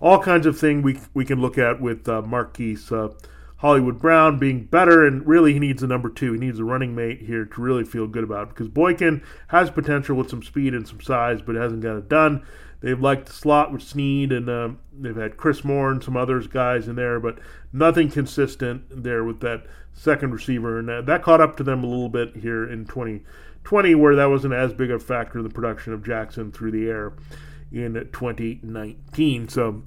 all 0.00 0.18
kinds 0.22 0.46
of 0.46 0.58
things 0.58 0.82
we 0.84 0.98
we 1.14 1.24
can 1.24 1.40
look 1.40 1.58
at 1.58 1.80
with 1.80 2.08
uh, 2.08 2.22
Marquise. 2.22 2.90
Uh, 2.90 3.12
Hollywood 3.58 3.98
Brown 3.98 4.38
being 4.38 4.64
better, 4.64 5.06
and 5.06 5.26
really 5.26 5.54
he 5.54 5.58
needs 5.58 5.82
a 5.82 5.86
number 5.86 6.10
two. 6.10 6.32
He 6.32 6.38
needs 6.38 6.58
a 6.58 6.64
running 6.64 6.94
mate 6.94 7.22
here 7.22 7.46
to 7.46 7.60
really 7.60 7.84
feel 7.84 8.06
good 8.06 8.24
about 8.24 8.50
because 8.50 8.68
Boykin 8.68 9.22
has 9.48 9.70
potential 9.70 10.16
with 10.16 10.28
some 10.28 10.42
speed 10.42 10.74
and 10.74 10.86
some 10.86 11.00
size, 11.00 11.40
but 11.40 11.54
hasn't 11.54 11.82
got 11.82 11.96
it 11.96 12.08
done. 12.08 12.44
They've 12.80 13.00
liked 13.00 13.26
the 13.26 13.32
slot 13.32 13.72
with 13.72 13.82
Snead, 13.82 14.30
and 14.30 14.50
um, 14.50 14.78
they've 14.92 15.16
had 15.16 15.38
Chris 15.38 15.64
Moore 15.64 15.90
and 15.90 16.04
some 16.04 16.16
others 16.16 16.46
guys 16.46 16.86
in 16.86 16.96
there, 16.96 17.18
but 17.18 17.38
nothing 17.72 18.10
consistent 18.10 18.84
there 18.90 19.24
with 19.24 19.40
that 19.40 19.64
second 19.94 20.32
receiver, 20.32 20.78
and 20.78 20.90
uh, 20.90 21.00
that 21.02 21.22
caught 21.22 21.40
up 21.40 21.56
to 21.56 21.62
them 21.62 21.82
a 21.82 21.86
little 21.86 22.10
bit 22.10 22.36
here 22.36 22.70
in 22.70 22.84
2020, 22.84 23.94
where 23.94 24.14
that 24.14 24.26
wasn't 24.26 24.52
as 24.52 24.74
big 24.74 24.90
a 24.90 24.98
factor 24.98 25.38
in 25.38 25.44
the 25.44 25.50
production 25.50 25.94
of 25.94 26.04
Jackson 26.04 26.52
through 26.52 26.70
the 26.70 26.88
air 26.88 27.14
in 27.72 27.94
2019. 27.94 29.48
So 29.48 29.82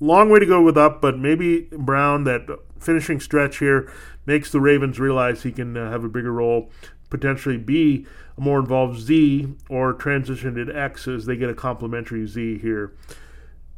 long 0.00 0.28
way 0.28 0.40
to 0.40 0.46
go 0.46 0.60
with 0.60 0.76
up, 0.76 1.00
but 1.00 1.16
maybe 1.16 1.68
Brown, 1.70 2.24
that 2.24 2.46
finishing 2.84 3.20
stretch 3.20 3.58
here, 3.58 3.90
makes 4.26 4.50
the 4.50 4.60
Ravens 4.60 4.98
realize 4.98 5.42
he 5.42 5.52
can 5.52 5.76
uh, 5.76 5.90
have 5.90 6.04
a 6.04 6.08
bigger 6.08 6.32
role, 6.32 6.70
potentially 7.10 7.56
be 7.56 8.06
a 8.36 8.40
more 8.40 8.58
involved 8.58 9.00
Z 9.00 9.48
or 9.68 9.92
transition 9.92 10.54
to 10.54 10.76
X 10.76 11.08
as 11.08 11.26
they 11.26 11.36
get 11.36 11.50
a 11.50 11.54
complementary 11.54 12.26
Z 12.26 12.58
here. 12.58 12.94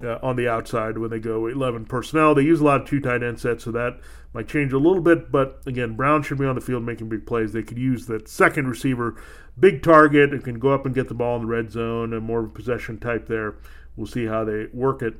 Uh, 0.04 0.18
on 0.22 0.36
the 0.36 0.46
outside 0.46 0.98
when 0.98 1.08
they 1.08 1.18
go 1.18 1.46
11 1.46 1.86
personnel. 1.86 2.34
They 2.34 2.42
use 2.42 2.60
a 2.60 2.64
lot 2.64 2.82
of 2.82 2.86
two 2.86 3.00
tight 3.00 3.22
end 3.22 3.40
sets, 3.40 3.64
so 3.64 3.70
that 3.72 3.98
might 4.34 4.46
change 4.46 4.74
a 4.74 4.78
little 4.78 5.00
bit. 5.00 5.32
But 5.32 5.62
again, 5.64 5.96
Brown 5.96 6.22
should 6.22 6.36
be 6.36 6.44
on 6.44 6.54
the 6.54 6.60
field 6.60 6.82
making 6.82 7.08
big 7.08 7.24
plays. 7.24 7.54
They 7.54 7.62
could 7.62 7.78
use 7.78 8.04
that 8.08 8.28
second 8.28 8.68
receiver, 8.68 9.16
big 9.58 9.82
target, 9.82 10.32
who 10.32 10.40
can 10.40 10.58
go 10.58 10.74
up 10.74 10.84
and 10.84 10.94
get 10.94 11.08
the 11.08 11.14
ball 11.14 11.36
in 11.36 11.42
the 11.42 11.48
red 11.48 11.72
zone 11.72 12.12
and 12.12 12.22
more 12.22 12.40
of 12.40 12.44
a 12.44 12.50
possession 12.50 12.98
type 12.98 13.26
there. 13.26 13.54
We'll 13.96 14.06
see 14.06 14.26
how 14.26 14.44
they 14.44 14.66
work 14.70 15.00
it 15.00 15.14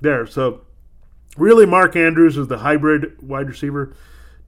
there. 0.00 0.28
So 0.28 0.60
really, 1.36 1.66
Mark 1.66 1.96
Andrews 1.96 2.36
is 2.36 2.48
the 2.48 2.58
hybrid 2.58 3.16
wide 3.22 3.48
receiver, 3.48 3.94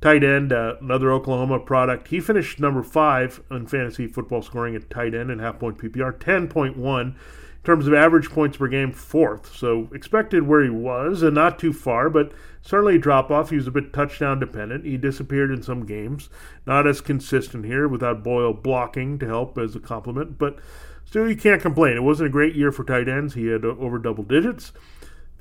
tight 0.01 0.25
end, 0.25 0.53
uh, 0.53 0.77
another 0.81 1.13
Oklahoma 1.13 1.61
product. 1.61 2.09
He 2.09 2.21
finished 2.21 2.61
number 2.61 2.83
five 2.83 3.41
in 3.51 3.67
fantasy 3.67 4.07
football 4.07 4.43
scoring 4.43 4.75
at 4.75 4.91
tight 4.91 5.15
end 5.15 5.31
and 5.31 5.41
half 5.41 5.59
point 5.59 5.79
PPR, 5.79 6.19
10.1. 6.19 7.15
In 7.63 7.67
terms 7.67 7.87
of 7.87 7.95
average 7.95 8.29
points 8.29 8.57
per 8.57 8.67
game, 8.67 8.91
fourth. 8.91 9.55
So 9.55 9.89
expected 9.95 10.49
where 10.49 10.65
he 10.65 10.71
was 10.71 11.23
and 11.23 11.37
not 11.37 11.61
too 11.61 11.73
far, 11.73 12.11
but 12.11 12.33
certainly 12.61 12.97
a 12.97 12.99
drop 12.99 13.31
off. 13.31 13.51
He 13.51 13.57
was 13.57 13.69
a 13.69 13.73
bit 13.73 13.93
touchdown 13.93 14.41
dependent. 14.41 14.85
He 14.85 14.97
disappeared 14.97 15.53
in 15.53 15.63
some 15.63 15.87
games. 15.87 16.29
Not 16.67 16.89
as 16.89 17.01
consistent 17.01 17.65
here 17.65 17.87
without 17.87 18.25
Boyle 18.25 18.53
blocking 18.53 19.17
to 19.21 19.29
help 19.29 19.57
as 19.59 19.77
a 19.77 19.81
complement, 19.81 20.39
but 20.39 20.59
still 21.05 21.29
you 21.31 21.37
can't 21.37 21.63
complain. 21.63 21.97
It 21.97 22.03
wasn't 22.03 22.31
a 22.31 22.33
great 22.33 22.57
year 22.57 22.73
for 22.73 22.83
tight 22.83 23.09
ends. 23.09 23.35
He 23.35 23.47
had 23.47 23.65
over 23.65 23.97
double 23.97 24.25
digits 24.25 24.73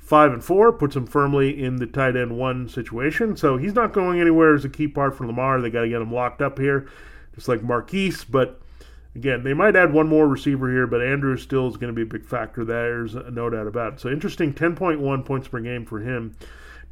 five 0.02 0.32
and 0.32 0.42
four 0.42 0.72
puts 0.72 0.96
him 0.96 1.06
firmly 1.06 1.62
in 1.62 1.76
the 1.76 1.86
tight 1.86 2.16
end 2.16 2.36
one 2.36 2.68
situation. 2.68 3.36
So 3.36 3.56
he's 3.56 3.74
not 3.74 3.92
going 3.92 4.20
anywhere 4.20 4.54
as 4.54 4.64
a 4.64 4.68
key 4.68 4.88
part 4.88 5.16
for 5.16 5.26
Lamar. 5.26 5.60
They 5.60 5.70
got 5.70 5.82
to 5.82 5.88
get 5.88 6.02
him 6.02 6.12
locked 6.12 6.42
up 6.42 6.58
here, 6.58 6.88
just 7.34 7.48
like 7.48 7.62
Marquise. 7.62 8.24
But 8.24 8.60
again, 9.14 9.44
they 9.44 9.54
might 9.54 9.76
add 9.76 9.92
one 9.92 10.08
more 10.08 10.26
receiver 10.26 10.70
here, 10.70 10.88
but 10.88 11.00
Andrews 11.00 11.42
still 11.42 11.68
is 11.68 11.76
going 11.76 11.94
to 11.94 11.96
be 11.96 12.02
a 12.02 12.18
big 12.18 12.26
factor. 12.26 12.64
There's 12.64 13.14
no 13.14 13.48
doubt 13.48 13.68
about 13.68 13.94
it. 13.94 14.00
So 14.00 14.10
interesting 14.10 14.52
10.1 14.52 15.24
points 15.24 15.48
per 15.48 15.60
game 15.60 15.86
for 15.86 16.00
him. 16.00 16.36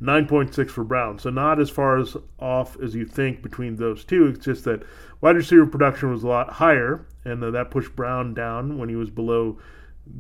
9.6 0.01 0.71
for 0.71 0.85
Brown. 0.85 1.19
So 1.19 1.29
not 1.29 1.61
as 1.61 1.69
far 1.69 1.99
as 1.99 2.17
off 2.39 2.81
as 2.81 2.95
you 2.95 3.05
think 3.05 3.43
between 3.43 3.77
those 3.77 4.05
two. 4.05 4.29
It's 4.29 4.45
just 4.45 4.65
that 4.65 4.83
wide 5.21 5.37
receiver 5.37 5.67
production 5.67 6.11
was 6.11 6.23
a 6.23 6.29
lot 6.29 6.49
higher, 6.49 7.05
and 7.25 7.43
that 7.43 7.71
pushed 7.71 7.95
Brown 7.95 8.33
down 8.33 8.79
when 8.79 8.89
he 8.89 8.97
was 8.97 9.11
below 9.11 9.59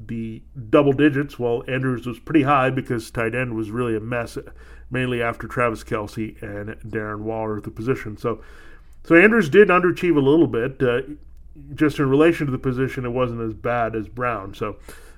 the 0.07 0.43
double 0.69 0.93
digits. 0.93 1.39
Well, 1.39 1.63
Andrews 1.69 2.07
was 2.07 2.19
pretty 2.19 2.43
high 2.43 2.71
because 2.71 3.11
tight 3.11 3.35
end 3.35 3.55
was 3.55 3.71
really 3.71 3.97
a 3.97 4.01
mess, 4.01 4.39
mainly 4.91 5.23
after 5.23 5.47
Travis 5.47 5.85
Kelce 5.85 6.41
and 6.43 6.77
Darren 6.91 7.21
Waller 7.21 7.59
at 7.59 7.65
the 7.65 7.71
position. 7.71 8.17
So, 8.17 8.43
so 9.05 9.15
Andrews 9.15 9.49
did 9.49 9.69
underachieve 9.69 10.17
a 10.17 10.21
little 10.21 10.47
bit. 10.47 10.83
Uh, 10.83 11.03
just 11.75 11.99
in 11.99 12.09
relation 12.09 12.47
to 12.47 12.53
the 12.53 12.59
position, 12.59 13.05
it 13.05 13.11
wasn't 13.11 13.41
as 13.41 13.55
bad 13.55 13.95
as 13.95 14.09
Brown. 14.09 14.55
So, 14.55 14.77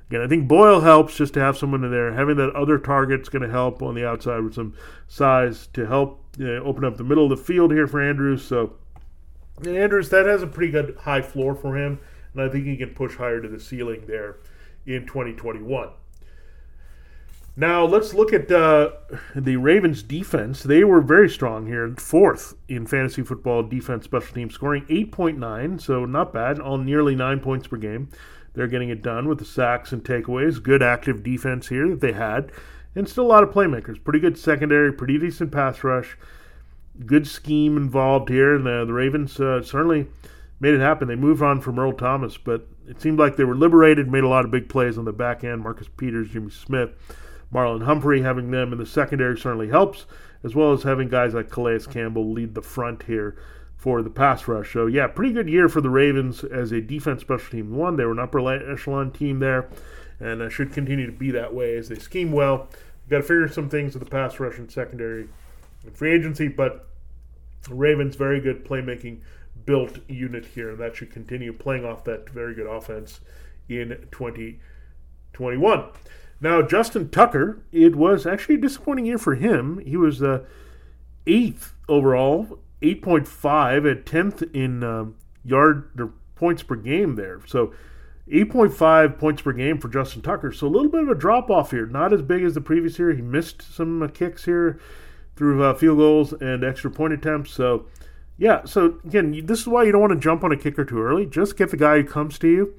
again, 0.08 0.22
I 0.22 0.26
think 0.26 0.48
Boyle 0.48 0.80
helps 0.80 1.16
just 1.16 1.34
to 1.34 1.40
have 1.40 1.56
someone 1.56 1.84
in 1.84 1.90
there. 1.90 2.12
Having 2.12 2.36
that 2.36 2.54
other 2.54 2.78
target's 2.78 3.28
going 3.28 3.42
to 3.42 3.50
help 3.50 3.82
on 3.82 3.94
the 3.94 4.06
outside 4.06 4.40
with 4.40 4.54
some 4.54 4.74
size 5.08 5.68
to 5.74 5.86
help 5.86 6.24
you 6.38 6.46
know, 6.46 6.64
open 6.64 6.84
up 6.84 6.96
the 6.96 7.04
middle 7.04 7.24
of 7.24 7.30
the 7.30 7.44
field 7.44 7.72
here 7.72 7.86
for 7.86 8.00
Andrews. 8.00 8.44
So, 8.44 8.74
Andrews, 9.66 10.08
that 10.08 10.26
has 10.26 10.42
a 10.42 10.46
pretty 10.46 10.72
good 10.72 10.96
high 11.02 11.22
floor 11.22 11.54
for 11.54 11.76
him, 11.76 12.00
and 12.32 12.42
I 12.42 12.48
think 12.48 12.66
he 12.66 12.76
can 12.76 12.94
push 12.94 13.16
higher 13.16 13.40
to 13.40 13.48
the 13.48 13.60
ceiling 13.60 14.04
there 14.06 14.36
in 14.86 15.06
2021. 15.06 15.90
Now 17.54 17.84
let's 17.84 18.14
look 18.14 18.32
at 18.32 18.50
uh, 18.50 18.92
the 19.36 19.56
Ravens 19.56 20.02
defense. 20.02 20.62
They 20.62 20.84
were 20.84 21.02
very 21.02 21.28
strong 21.28 21.66
here, 21.66 21.94
fourth 21.98 22.54
in 22.66 22.86
fantasy 22.86 23.22
football 23.22 23.62
defense 23.62 24.04
special 24.04 24.34
team 24.34 24.48
scoring, 24.50 24.86
8.9, 24.86 25.78
so 25.80 26.06
not 26.06 26.32
bad, 26.32 26.58
all 26.58 26.78
nearly 26.78 27.14
nine 27.14 27.40
points 27.40 27.66
per 27.66 27.76
game. 27.76 28.08
They're 28.54 28.68
getting 28.68 28.88
it 28.88 29.02
done 29.02 29.28
with 29.28 29.38
the 29.38 29.44
sacks 29.44 29.92
and 29.92 30.02
takeaways. 30.02 30.62
Good 30.62 30.82
active 30.82 31.22
defense 31.22 31.68
here 31.68 31.88
that 31.88 32.00
they 32.00 32.12
had, 32.12 32.52
and 32.94 33.06
still 33.06 33.26
a 33.26 33.28
lot 33.28 33.42
of 33.42 33.50
playmakers. 33.50 34.02
Pretty 34.02 34.20
good 34.20 34.38
secondary, 34.38 34.90
pretty 34.90 35.18
decent 35.18 35.52
pass 35.52 35.84
rush. 35.84 36.16
Good 37.04 37.26
scheme 37.26 37.76
involved 37.76 38.30
here, 38.30 38.54
and 38.54 38.64
the, 38.64 38.84
the 38.86 38.92
Ravens 38.94 39.38
uh, 39.38 39.62
certainly 39.62 40.06
made 40.58 40.72
it 40.72 40.80
happen. 40.80 41.08
They 41.08 41.16
moved 41.16 41.42
on 41.42 41.60
from 41.60 41.78
Earl 41.78 41.92
Thomas, 41.92 42.38
but 42.38 42.66
it 42.88 43.00
seemed 43.00 43.18
like 43.18 43.36
they 43.36 43.44
were 43.44 43.54
liberated, 43.54 44.10
made 44.10 44.24
a 44.24 44.28
lot 44.28 44.44
of 44.44 44.50
big 44.50 44.68
plays 44.68 44.98
on 44.98 45.04
the 45.04 45.12
back 45.12 45.44
end. 45.44 45.62
Marcus 45.62 45.88
Peters, 45.96 46.30
Jimmy 46.30 46.50
Smith, 46.50 46.90
Marlon 47.52 47.84
Humphrey, 47.84 48.22
having 48.22 48.50
them 48.50 48.72
in 48.72 48.78
the 48.78 48.86
secondary 48.86 49.38
certainly 49.38 49.68
helps, 49.68 50.06
as 50.42 50.54
well 50.54 50.72
as 50.72 50.82
having 50.82 51.08
guys 51.08 51.34
like 51.34 51.50
Calais 51.50 51.80
Campbell 51.90 52.32
lead 52.32 52.54
the 52.54 52.62
front 52.62 53.04
here 53.04 53.36
for 53.76 54.02
the 54.02 54.10
pass 54.10 54.46
rush. 54.46 54.72
So, 54.72 54.86
yeah, 54.86 55.06
pretty 55.08 55.32
good 55.32 55.48
year 55.48 55.68
for 55.68 55.80
the 55.80 55.90
Ravens 55.90 56.44
as 56.44 56.72
a 56.72 56.80
defense 56.80 57.20
special 57.20 57.50
team. 57.50 57.74
One, 57.76 57.96
they 57.96 58.04
were 58.04 58.12
an 58.12 58.18
upper 58.18 58.40
echelon 58.72 59.10
team 59.10 59.40
there, 59.40 59.68
and 60.20 60.40
uh, 60.40 60.48
should 60.48 60.72
continue 60.72 61.06
to 61.06 61.12
be 61.12 61.30
that 61.32 61.52
way 61.52 61.76
as 61.76 61.88
they 61.88 61.96
scheme 61.96 62.32
well. 62.32 62.68
got 63.08 63.18
to 63.18 63.22
figure 63.22 63.48
some 63.48 63.68
things 63.68 63.94
with 63.94 64.04
the 64.04 64.10
pass 64.10 64.38
rush 64.38 64.58
and 64.58 64.70
secondary 64.70 65.28
and 65.84 65.96
free 65.96 66.12
agency, 66.12 66.48
but 66.48 66.86
Ravens 67.68 68.16
very 68.16 68.40
good 68.40 68.64
playmaking 68.64 69.20
built 69.64 69.98
unit 70.08 70.46
here, 70.46 70.70
and 70.70 70.78
that 70.78 70.96
should 70.96 71.12
continue 71.12 71.52
playing 71.52 71.84
off 71.84 72.04
that 72.04 72.28
very 72.30 72.54
good 72.54 72.66
offense 72.66 73.20
in 73.68 74.06
2021. 74.10 75.84
Now, 76.40 76.60
Justin 76.62 77.08
Tucker, 77.08 77.62
it 77.70 77.94
was 77.94 78.26
actually 78.26 78.56
a 78.56 78.60
disappointing 78.60 79.06
year 79.06 79.18
for 79.18 79.36
him. 79.36 79.78
He 79.78 79.96
was 79.96 80.18
the 80.18 80.32
uh, 80.32 80.44
eighth 81.26 81.74
overall, 81.88 82.58
8.5 82.82 83.90
at 83.90 84.04
10th 84.04 84.54
in 84.54 84.82
um, 84.82 85.14
yard 85.44 85.88
or 85.98 86.12
points 86.34 86.64
per 86.64 86.74
game 86.74 87.14
there. 87.14 87.40
So 87.46 87.72
8.5 88.28 89.18
points 89.18 89.42
per 89.42 89.52
game 89.52 89.78
for 89.78 89.88
Justin 89.88 90.22
Tucker. 90.22 90.52
So 90.52 90.66
a 90.66 90.68
little 90.68 90.90
bit 90.90 91.02
of 91.02 91.08
a 91.08 91.14
drop 91.14 91.50
off 91.50 91.70
here. 91.70 91.86
Not 91.86 92.12
as 92.12 92.22
big 92.22 92.42
as 92.42 92.54
the 92.54 92.60
previous 92.60 92.98
year. 92.98 93.12
He 93.12 93.22
missed 93.22 93.62
some 93.62 94.02
uh, 94.02 94.08
kicks 94.08 94.44
here 94.44 94.80
through 95.36 95.62
uh, 95.62 95.74
field 95.74 95.98
goals 95.98 96.32
and 96.32 96.64
extra 96.64 96.90
point 96.90 97.12
attempts. 97.12 97.52
So, 97.52 97.86
yeah. 98.38 98.64
So 98.64 98.98
again, 99.04 99.46
this 99.46 99.60
is 99.60 99.68
why 99.68 99.84
you 99.84 99.92
don't 99.92 100.00
want 100.00 100.12
to 100.12 100.18
jump 100.18 100.44
on 100.44 100.52
a 100.52 100.56
kicker 100.56 100.84
too 100.84 101.00
early. 101.00 101.26
Just 101.26 101.56
get 101.56 101.70
the 101.70 101.76
guy 101.76 101.98
who 101.98 102.04
comes 102.04 102.38
to 102.40 102.48
you. 102.48 102.74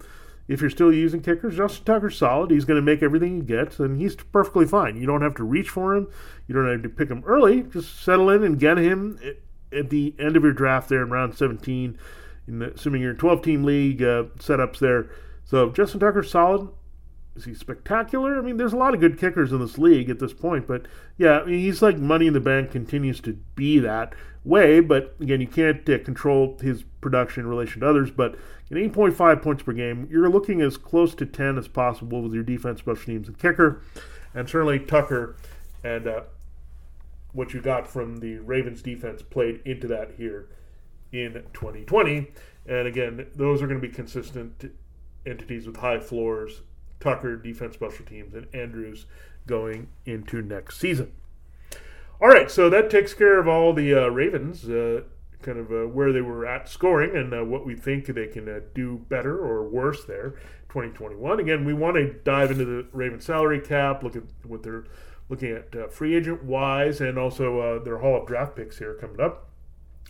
If 0.47 0.59
you're 0.59 0.69
still 0.69 0.91
using 0.91 1.21
kickers, 1.21 1.55
Justin 1.55 1.85
Tucker's 1.85 2.17
solid. 2.17 2.51
He's 2.51 2.65
going 2.65 2.75
to 2.75 2.81
make 2.81 3.01
everything 3.01 3.37
he 3.37 3.41
gets, 3.41 3.79
and 3.79 3.97
he's 3.97 4.15
perfectly 4.15 4.65
fine. 4.65 4.97
You 4.97 5.07
don't 5.07 5.21
have 5.21 5.35
to 5.35 5.43
reach 5.43 5.69
for 5.69 5.95
him. 5.95 6.09
You 6.47 6.55
don't 6.55 6.69
have 6.69 6.83
to 6.83 6.89
pick 6.89 7.09
him 7.09 7.23
early. 7.25 7.63
Just 7.63 8.03
settle 8.03 8.29
in 8.29 8.43
and 8.43 8.59
get 8.59 8.77
him 8.77 9.19
at 9.71 9.89
the 9.89 10.13
end 10.19 10.35
of 10.35 10.43
your 10.43 10.51
draft 10.51 10.89
there 10.89 11.01
in 11.01 11.09
round 11.09 11.35
17, 11.35 11.97
in 12.47 12.59
the, 12.59 12.73
assuming 12.73 13.01
you're 13.01 13.11
in 13.11 13.17
12 13.17 13.41
team 13.41 13.63
league 13.63 14.03
uh, 14.03 14.23
setups 14.37 14.79
there. 14.79 15.09
So 15.45 15.69
Justin 15.69 16.01
Tucker's 16.01 16.29
solid. 16.29 16.69
Is 17.35 17.45
he 17.45 17.55
spectacular? 17.55 18.37
I 18.37 18.41
mean, 18.41 18.57
there's 18.57 18.73
a 18.73 18.77
lot 18.77 18.93
of 18.93 18.99
good 18.99 19.17
kickers 19.17 19.51
in 19.51 19.59
this 19.59 19.79
league 19.79 20.09
at 20.09 20.19
this 20.19 20.33
point, 20.33 20.67
but 20.67 20.85
yeah, 21.17 21.39
I 21.39 21.45
mean, 21.45 21.59
he's 21.59 21.81
like 21.81 21.97
money 21.97 22.27
in 22.27 22.33
the 22.33 22.39
bank 22.39 22.69
continues 22.69 23.19
to 23.21 23.33
be 23.55 23.79
that 23.79 24.13
way. 24.43 24.79
But 24.79 25.15
again, 25.19 25.41
you 25.41 25.47
can't 25.47 25.87
uh, 25.89 25.99
control 25.99 26.57
his 26.61 26.83
production 27.01 27.43
in 27.43 27.49
relation 27.49 27.81
to 27.81 27.89
others. 27.89 28.11
But 28.11 28.35
in 28.69 28.77
8.5 28.77 29.41
points 29.41 29.63
per 29.63 29.73
game, 29.73 30.07
you're 30.09 30.29
looking 30.29 30.61
as 30.61 30.77
close 30.77 31.13
to 31.15 31.25
10 31.25 31.57
as 31.57 31.67
possible 31.67 32.21
with 32.21 32.33
your 32.33 32.43
defense, 32.43 32.79
special 32.79 33.05
teams, 33.05 33.27
and 33.27 33.37
kicker, 33.37 33.81
and 34.33 34.49
certainly 34.49 34.79
Tucker 34.79 35.35
and 35.83 36.07
uh, 36.07 36.21
what 37.33 37.53
you 37.53 37.61
got 37.61 37.87
from 37.87 38.17
the 38.17 38.37
Ravens 38.39 38.81
defense 38.81 39.21
played 39.21 39.61
into 39.65 39.87
that 39.87 40.11
here 40.17 40.47
in 41.11 41.33
2020. 41.53 42.31
And 42.65 42.87
again, 42.87 43.27
those 43.35 43.61
are 43.61 43.67
going 43.67 43.81
to 43.81 43.87
be 43.87 43.93
consistent 43.93 44.71
entities 45.25 45.67
with 45.67 45.77
high 45.77 45.99
floors 45.99 46.61
Tucker, 46.99 47.35
defense 47.35 47.73
special 47.73 48.05
teams, 48.05 48.33
and 48.33 48.47
Andrews 48.53 49.05
going 49.45 49.89
into 50.05 50.41
next 50.41 50.79
season. 50.79 51.11
All 52.23 52.29
right, 52.29 52.49
so 52.49 52.69
that 52.69 52.89
takes 52.89 53.13
care 53.13 53.37
of 53.37 53.49
all 53.49 53.73
the 53.73 53.93
uh, 53.93 54.07
Ravens, 54.07 54.69
uh, 54.69 55.01
kind 55.41 55.59
of 55.59 55.69
uh, 55.73 55.89
where 55.89 56.13
they 56.13 56.21
were 56.21 56.45
at 56.45 56.69
scoring 56.69 57.17
and 57.17 57.33
uh, 57.33 57.43
what 57.43 57.65
we 57.65 57.75
think 57.75 58.05
they 58.05 58.27
can 58.27 58.47
uh, 58.47 58.61
do 58.73 59.05
better 59.09 59.37
or 59.37 59.67
worse 59.67 60.05
there 60.05 60.29
2021. 60.69 61.41
Again, 61.41 61.65
we 61.65 61.73
want 61.73 61.97
to 61.97 62.13
dive 62.23 62.49
into 62.49 62.63
the 62.63 62.87
Ravens 62.93 63.25
salary 63.25 63.59
cap, 63.59 64.03
look 64.03 64.15
at 64.15 64.23
what 64.47 64.63
they're 64.63 64.85
looking 65.27 65.51
at 65.51 65.75
uh, 65.75 65.89
free 65.89 66.15
agent 66.15 66.45
wise, 66.45 67.01
and 67.01 67.17
also 67.17 67.81
their 67.83 67.97
haul 67.97 68.21
of 68.21 68.25
Draft 68.25 68.55
picks 68.55 68.77
here 68.77 68.93
coming 68.93 69.19
up. 69.19 69.49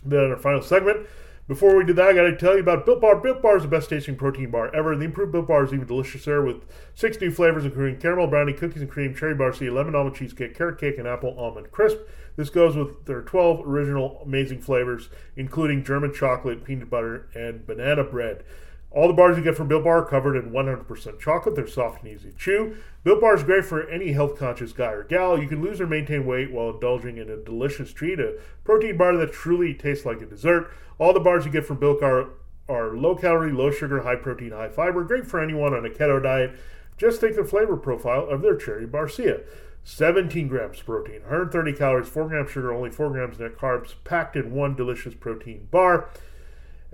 Then 0.04 0.30
our 0.30 0.36
final 0.36 0.62
segment, 0.62 1.08
before 1.46 1.76
we 1.76 1.84
do 1.84 1.92
that, 1.92 2.08
I 2.08 2.12
gotta 2.14 2.36
tell 2.36 2.54
you 2.54 2.60
about 2.60 2.86
Built 2.86 3.00
Bar. 3.00 3.16
Built 3.16 3.42
Bar 3.42 3.58
is 3.58 3.62
the 3.62 3.68
best 3.68 3.90
tasting 3.90 4.16
protein 4.16 4.50
bar 4.50 4.74
ever. 4.74 4.96
The 4.96 5.04
improved 5.04 5.32
Built 5.32 5.48
Bar 5.48 5.64
is 5.64 5.72
even 5.72 5.86
deliciouser 5.86 6.44
with 6.46 6.64
six 6.94 7.20
new 7.20 7.30
flavors, 7.30 7.64
including 7.64 8.00
caramel 8.00 8.28
brownie, 8.28 8.54
cookies 8.54 8.80
and 8.80 8.90
cream, 8.90 9.14
cherry 9.14 9.34
barcia, 9.34 9.72
lemon 9.72 9.94
almond 9.94 10.16
cheesecake, 10.16 10.56
carrot 10.56 10.78
cake, 10.78 10.96
and 10.96 11.06
apple 11.06 11.38
almond 11.38 11.70
crisp. 11.70 11.98
This 12.36 12.50
goes 12.50 12.76
with 12.76 13.04
their 13.04 13.22
12 13.22 13.66
original 13.66 14.20
amazing 14.24 14.60
flavors, 14.60 15.10
including 15.36 15.84
German 15.84 16.12
chocolate, 16.12 16.64
peanut 16.64 16.90
butter, 16.90 17.28
and 17.34 17.66
banana 17.66 18.04
bread. 18.04 18.42
All 18.94 19.08
the 19.08 19.14
bars 19.14 19.36
you 19.36 19.42
get 19.42 19.56
from 19.56 19.66
Built 19.66 19.82
Bar 19.82 20.02
are 20.02 20.06
covered 20.06 20.36
in 20.36 20.52
100% 20.52 21.18
chocolate. 21.18 21.56
They're 21.56 21.66
soft 21.66 22.04
and 22.04 22.14
easy 22.14 22.30
to 22.30 22.36
chew. 22.36 22.76
Built 23.02 23.20
Bar 23.20 23.34
is 23.34 23.42
great 23.42 23.64
for 23.64 23.88
any 23.88 24.12
health 24.12 24.38
conscious 24.38 24.72
guy 24.72 24.92
or 24.92 25.02
gal. 25.02 25.36
You 25.36 25.48
can 25.48 25.60
lose 25.60 25.80
or 25.80 25.86
maintain 25.88 26.24
weight 26.24 26.52
while 26.52 26.70
indulging 26.70 27.16
in 27.16 27.28
a 27.28 27.36
delicious 27.36 27.92
treat, 27.92 28.20
a 28.20 28.38
protein 28.62 28.96
bar 28.96 29.16
that 29.16 29.32
truly 29.32 29.74
tastes 29.74 30.06
like 30.06 30.22
a 30.22 30.26
dessert. 30.26 30.70
All 30.98 31.12
the 31.12 31.18
bars 31.18 31.44
you 31.44 31.50
get 31.50 31.66
from 31.66 31.78
Built 31.78 32.00
Bar 32.00 32.28
are 32.68 32.96
low 32.96 33.16
calorie, 33.16 33.52
low 33.52 33.72
sugar, 33.72 34.02
high 34.02 34.14
protein, 34.14 34.52
high 34.52 34.68
fiber, 34.68 35.02
great 35.02 35.26
for 35.26 35.42
anyone 35.42 35.74
on 35.74 35.84
a 35.84 35.90
keto 35.90 36.22
diet. 36.22 36.56
Just 36.96 37.20
take 37.20 37.34
the 37.34 37.44
flavor 37.44 37.76
profile 37.76 38.28
of 38.28 38.42
their 38.42 38.56
cherry 38.56 38.86
barcia. 38.86 39.44
17 39.82 40.46
grams 40.48 40.80
protein, 40.80 41.20
130 41.22 41.72
calories, 41.74 42.08
4 42.08 42.28
grams 42.28 42.50
sugar, 42.50 42.72
only 42.72 42.90
4 42.90 43.10
grams 43.10 43.38
net 43.38 43.58
carbs, 43.58 43.94
packed 44.04 44.36
in 44.36 44.52
one 44.52 44.74
delicious 44.74 45.14
protein 45.14 45.68
bar. 45.70 46.08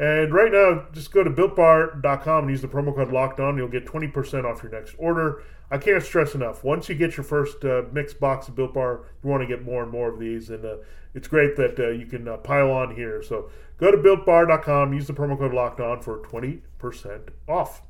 And 0.00 0.32
right 0.32 0.50
now, 0.50 0.86
just 0.92 1.12
go 1.12 1.22
to 1.22 1.28
builtbar.com 1.28 2.44
and 2.44 2.50
use 2.50 2.62
the 2.62 2.68
promo 2.68 2.96
code 2.96 3.12
locked 3.12 3.38
on. 3.38 3.58
You'll 3.58 3.68
get 3.68 3.84
20% 3.84 4.46
off 4.46 4.62
your 4.62 4.72
next 4.72 4.94
order. 4.96 5.42
I 5.70 5.76
can't 5.76 6.02
stress 6.02 6.34
enough. 6.34 6.64
Once 6.64 6.88
you 6.88 6.94
get 6.94 7.18
your 7.18 7.24
first 7.24 7.62
uh, 7.66 7.82
mixed 7.92 8.18
box 8.18 8.48
of 8.48 8.54
Built 8.54 8.72
Bar, 8.72 9.02
you 9.22 9.28
want 9.28 9.42
to 9.42 9.46
get 9.46 9.62
more 9.62 9.82
and 9.82 9.92
more 9.92 10.08
of 10.08 10.18
these. 10.18 10.48
And 10.48 10.64
uh, 10.64 10.76
it's 11.12 11.28
great 11.28 11.54
that 11.56 11.78
uh, 11.78 11.90
you 11.90 12.06
can 12.06 12.26
uh, 12.26 12.38
pile 12.38 12.70
on 12.70 12.96
here. 12.96 13.22
So 13.22 13.50
go 13.76 13.90
to 13.90 13.98
builtbar.com, 13.98 14.94
use 14.94 15.06
the 15.06 15.12
promo 15.12 15.38
code 15.38 15.52
locked 15.52 15.80
on 15.80 16.00
for 16.00 16.20
20% 16.20 17.28
off. 17.46 17.82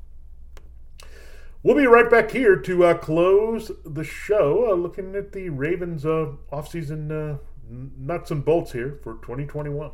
We'll 1.62 1.76
be 1.76 1.86
right 1.86 2.10
back 2.10 2.32
here 2.32 2.56
to 2.56 2.84
uh, 2.86 2.94
close 2.94 3.70
the 3.84 4.02
show, 4.02 4.68
uh, 4.68 4.74
looking 4.74 5.14
at 5.14 5.30
the 5.30 5.50
Ravens 5.50 6.02
offseason 6.02 7.38
nuts 7.68 8.32
and 8.32 8.44
bolts 8.44 8.72
here 8.72 8.98
for 9.00 9.14
2021. 9.22 9.92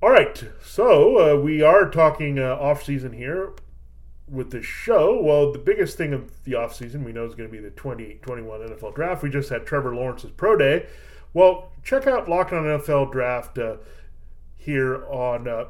All 0.00 0.10
right, 0.10 0.44
so 0.62 1.18
uh, 1.18 1.40
we 1.40 1.60
are 1.60 1.90
talking 1.90 2.38
uh, 2.38 2.54
off 2.54 2.84
season 2.84 3.12
here 3.12 3.54
with 4.28 4.52
this 4.52 4.64
show. 4.64 5.20
Well, 5.20 5.50
the 5.52 5.58
biggest 5.58 5.98
thing 5.98 6.12
of 6.12 6.44
the 6.44 6.54
off 6.54 6.76
season 6.76 7.02
we 7.02 7.12
know 7.12 7.24
is 7.24 7.34
going 7.34 7.48
to 7.50 7.52
be 7.52 7.60
the 7.60 7.70
2021 7.70 8.60
NFL 8.60 8.94
Draft. 8.94 9.24
We 9.24 9.30
just 9.30 9.48
had 9.48 9.66
Trevor 9.66 9.96
Lawrence's 9.96 10.30
pro 10.30 10.56
day. 10.56 10.86
Well, 11.34 11.72
check 11.82 12.06
out 12.06 12.28
Locked 12.28 12.52
On 12.52 12.62
NFL 12.62 13.10
Draft 13.10 13.58
uh, 13.58 13.78
here 14.54 15.04
on 15.06 15.48
uh, 15.48 15.64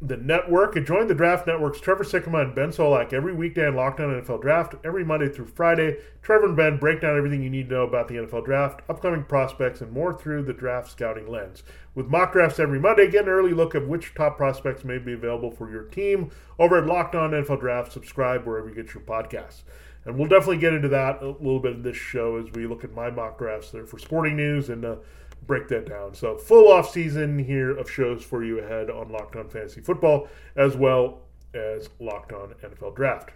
the 0.00 0.16
network 0.16 0.76
and 0.76 0.86
join 0.86 1.08
the 1.08 1.14
Draft 1.14 1.46
Network's 1.46 1.80
Trevor 1.80 2.04
Sikkema 2.04 2.42
and 2.42 2.54
Ben 2.54 2.70
Solak 2.70 3.12
every 3.12 3.34
weekday 3.34 3.66
on 3.66 3.74
Locked 3.74 3.98
On 3.98 4.08
NFL 4.08 4.40
Draft, 4.42 4.76
every 4.84 5.04
Monday 5.04 5.28
through 5.28 5.46
Friday. 5.46 5.96
Trevor 6.22 6.46
and 6.46 6.56
Ben 6.56 6.78
break 6.78 7.00
down 7.00 7.16
everything 7.16 7.42
you 7.42 7.50
need 7.50 7.68
to 7.68 7.74
know 7.74 7.82
about 7.82 8.06
the 8.06 8.14
NFL 8.14 8.44
Draft, 8.44 8.82
upcoming 8.88 9.24
prospects, 9.24 9.80
and 9.80 9.90
more 9.90 10.14
through 10.14 10.44
the 10.44 10.52
draft 10.52 10.90
scouting 10.90 11.26
lens. 11.26 11.64
With 11.96 12.06
mock 12.06 12.32
drafts 12.32 12.60
every 12.60 12.78
Monday, 12.78 13.10
get 13.10 13.24
an 13.24 13.30
early 13.30 13.52
look 13.52 13.74
at 13.74 13.88
which 13.88 14.14
top 14.14 14.36
prospects 14.36 14.84
may 14.84 14.98
be 14.98 15.14
available 15.14 15.50
for 15.50 15.68
your 15.68 15.84
team 15.84 16.30
over 16.60 16.78
at 16.78 16.86
Locked 16.86 17.16
On 17.16 17.32
NFL 17.32 17.58
Draft. 17.58 17.92
Subscribe 17.92 18.46
wherever 18.46 18.68
you 18.68 18.74
get 18.76 18.94
your 18.94 19.02
podcasts. 19.02 19.62
And 20.04 20.16
we'll 20.16 20.28
definitely 20.28 20.58
get 20.58 20.74
into 20.74 20.88
that 20.88 21.22
a 21.22 21.26
little 21.26 21.58
bit 21.58 21.72
in 21.72 21.82
this 21.82 21.96
show 21.96 22.36
as 22.36 22.52
we 22.52 22.68
look 22.68 22.84
at 22.84 22.94
my 22.94 23.10
mock 23.10 23.36
drafts 23.36 23.72
there 23.72 23.84
for 23.84 23.98
sporting 23.98 24.36
news 24.36 24.70
and 24.70 24.84
uh, 24.84 24.96
break 25.46 25.68
that 25.68 25.88
down. 25.88 26.14
So 26.14 26.36
full 26.36 26.70
off 26.70 26.90
season 26.90 27.38
here 27.38 27.76
of 27.76 27.90
shows 27.90 28.22
for 28.22 28.44
you 28.44 28.58
ahead 28.60 28.90
on 28.90 29.10
Locked 29.10 29.36
On 29.36 29.48
Fantasy 29.48 29.80
Football 29.80 30.28
as 30.56 30.76
well 30.76 31.20
as 31.54 31.88
Locked 31.98 32.32
On 32.32 32.54
NFL 32.62 32.96
Draft. 32.96 33.30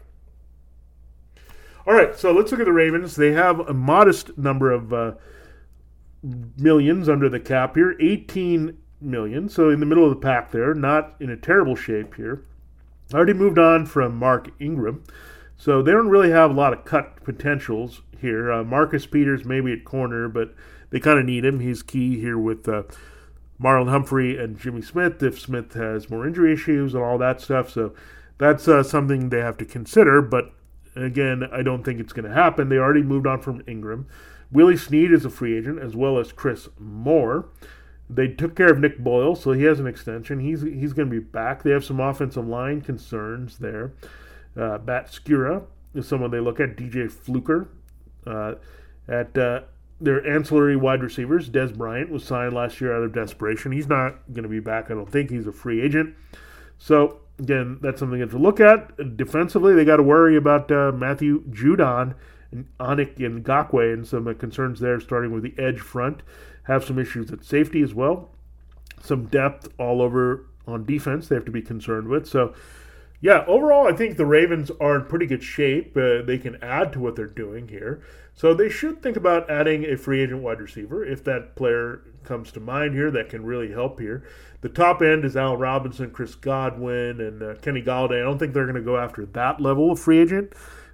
All 1.87 1.95
right, 1.95 2.17
so 2.17 2.31
let's 2.31 2.53
look 2.53 2.61
at 2.61 2.67
the 2.67 2.73
Ravens. 2.73 3.17
They 3.17 3.33
have 3.33 3.59
a 3.61 3.75
modest 3.75 4.39
number 4.39 4.71
of 4.71 4.93
uh, 4.93 5.13
millions 6.57 7.09
under 7.09 7.29
the 7.29 7.41
cap 7.41 7.75
here, 7.75 7.97
18 8.01 8.79
million. 9.01 9.49
So 9.49 9.71
in 9.71 9.81
the 9.81 9.87
middle 9.87 10.05
of 10.05 10.11
the 10.11 10.21
pack 10.21 10.53
there, 10.53 10.75
not 10.75 11.17
in 11.19 11.31
a 11.31 11.37
terrible 11.37 11.75
shape 11.75 12.15
here. 12.15 12.45
I 13.13 13.17
Already 13.17 13.35
moved 13.35 13.59
on 13.59 13.87
from 13.87 14.17
Mark 14.17 14.51
Ingram. 14.61 15.03
So 15.57 15.83
they 15.83 15.93
don't 15.93 16.09
really 16.09 16.31
have 16.31 16.51
a 16.51 16.55
lot 16.55 16.73
of 16.73 16.85
cut 16.85 17.23
potentials 17.25 18.03
here. 18.21 18.51
Uh, 18.51 18.65
Marcus 18.65 19.07
Peters 19.07 19.45
maybe 19.45 19.73
at 19.73 19.85
corner, 19.85 20.29
but 20.29 20.55
they 20.93 21.01
kind 21.01 21.19
of 21.19 21.25
need 21.25 21.45
him. 21.45 21.59
He's 21.59 21.83
key 21.83 22.21
here 22.21 22.39
with 22.39 22.69
uh, 22.69 22.85
Marlon 23.61 23.89
Humphrey 23.89 24.39
and 24.39 24.59
Jimmy 24.59 24.83
Smith 24.83 25.23
if 25.23 25.41
Smith 25.41 25.73
has 25.73 26.11
more 26.11 26.27
injury 26.27 26.53
issues 26.53 26.95
and 26.95 27.03
all 27.03 27.19
that 27.19 27.41
stuff. 27.41 27.71
So 27.71 27.95
that's 28.39 28.69
uh, 28.69 28.83
something 28.83 29.31
they 29.31 29.41
have 29.41 29.57
to 29.59 29.65
consider. 29.65 30.21
But 30.21 30.53
again, 30.95 31.49
I 31.51 31.63
don't 31.63 31.83
think 31.83 31.99
it's 31.99 32.13
going 32.13 32.29
to 32.29 32.35
happen. 32.35 32.69
They 32.69 32.77
already 32.77 33.03
moved 33.03 33.27
on 33.27 33.41
from 33.41 33.63
Ingram. 33.67 34.07
Willie 34.51 34.77
Snead 34.77 35.13
is 35.13 35.25
a 35.25 35.31
free 35.31 35.57
agent, 35.57 35.79
as 35.79 35.97
well 35.97 36.19
as 36.19 36.31
Chris 36.31 36.69
Moore. 36.79 37.49
They 38.11 38.29
took 38.29 38.55
care 38.55 38.71
of 38.71 38.79
Nick 38.79 38.99
Boyle, 38.99 39.35
so 39.35 39.53
he 39.53 39.63
has 39.63 39.81
an 39.81 39.87
extension. 39.87 40.41
He's 40.41 40.61
he's 40.61 40.93
going 40.93 41.09
to 41.09 41.21
be 41.21 41.25
back. 41.25 41.63
They 41.63 41.71
have 41.71 41.87
some 41.87 42.01
offensive 42.01 42.47
line 42.47 42.83
concerns 42.83 43.57
there. 43.57 43.93
Uh, 44.55 44.79
Matt 44.85 45.11
Skura 45.11 45.65
is 45.95 46.07
someone 46.07 46.31
they 46.31 46.41
look 46.41 46.61
at. 46.61 46.77
DJ 46.77 47.11
Fluker 47.11 47.69
uh, 48.27 48.57
at 49.09 49.39
uh, 49.39 49.63
their 50.03 50.27
ancillary 50.27 50.77
wide 50.77 51.03
receivers. 51.03 51.49
Dez 51.49 51.77
Bryant 51.77 52.11
was 52.11 52.25
signed 52.25 52.55
last 52.55 52.81
year 52.81 52.95
out 52.95 53.03
of 53.03 53.13
desperation. 53.13 53.73
He's 53.73 53.89
not 53.89 54.17
going 54.33 54.43
to 54.43 54.49
be 54.49 54.61
back, 54.61 54.91
I 54.91 54.95
don't 54.95 55.11
think. 55.11 55.31
He's 55.31 55.47
a 55.47 55.53
free 55.53 55.81
agent. 55.81 56.15
So, 56.79 57.21
again, 57.39 57.79
that's 57.81 58.01
something 58.01 58.27
to 58.27 58.39
look 58.39 58.61
at. 58.61 59.17
Defensively, 59.17 59.75
they 59.75 59.85
got 59.85 59.99
to 59.99 60.03
worry 60.03 60.37
about 60.37 60.71
uh, 60.71 60.93
Matthew 60.93 61.45
Judon 61.51 62.15
and 62.51 62.67
Ngakoue, 62.79 63.95
and 63.95 64.07
some 64.07 64.27
uh, 64.27 64.35
concerns 64.35 64.81
there, 64.81 65.01
starting 65.01 65.33
with 65.33 65.43
the 65.43 65.55
edge 65.57 65.81
front. 65.81 66.23
Have 66.65 66.85
some 66.85 66.99
issues 66.99 67.31
at 67.33 67.45
safety 67.45 67.83
as 67.83 67.95
well. 67.95 68.31
Some 69.01 69.27
depth 69.27 69.69
all 69.79 70.03
over 70.03 70.47
on 70.67 70.85
defense 70.85 71.29
they 71.29 71.35
have 71.35 71.45
to 71.45 71.51
be 71.51 71.63
concerned 71.63 72.09
with. 72.09 72.27
So, 72.27 72.55
yeah, 73.23 73.45
overall, 73.47 73.87
I 73.87 73.93
think 73.93 74.17
the 74.17 74.27
Ravens 74.27 74.73
are 74.81 74.97
in 74.97 75.05
pretty 75.05 75.27
good 75.27 75.45
shape. 75.45 75.97
Uh, 75.97 76.23
they 76.23 76.39
can 76.39 76.61
add 76.61 76.93
to 76.93 76.99
what 76.99 77.15
they're 77.15 77.27
doing 77.27 77.69
here. 77.69 78.03
So 78.35 78.53
they 78.53 78.69
should 78.69 79.01
think 79.01 79.17
about 79.17 79.49
adding 79.49 79.85
a 79.85 79.97
free 79.97 80.23
agent 80.23 80.43
wide 80.43 80.61
receiver 80.61 81.05
if 81.05 81.23
that 81.25 81.55
player 81.55 82.03
comes 82.25 82.51
to 82.53 82.61
mind 82.61 82.95
here 82.95 83.13
that 83.13 83.29
can 83.29 83.45
really 83.45 83.71
help 83.71 84.01
here. 84.01 84.25
The 84.61 84.69
top 84.69 85.03
end 85.03 85.25
is 85.25 85.37
Al 85.37 85.57
Robinson, 85.57 86.11
Chris 86.11 86.35
Godwin, 86.35 87.21
and 87.21 87.43
uh, 87.43 87.55
Kenny 87.63 87.81
Golladay. 87.81 88.21
I 88.21 88.25
don't 88.25 88.39
think 88.39 88.55
they're 88.55 88.65
going 88.65 88.75
to 88.75 88.83
go 88.83 88.97
after 88.97 89.25
that 89.25 89.61
level 89.61 89.93
of 89.93 90.01
free 90.01 90.19
agent 90.19 90.53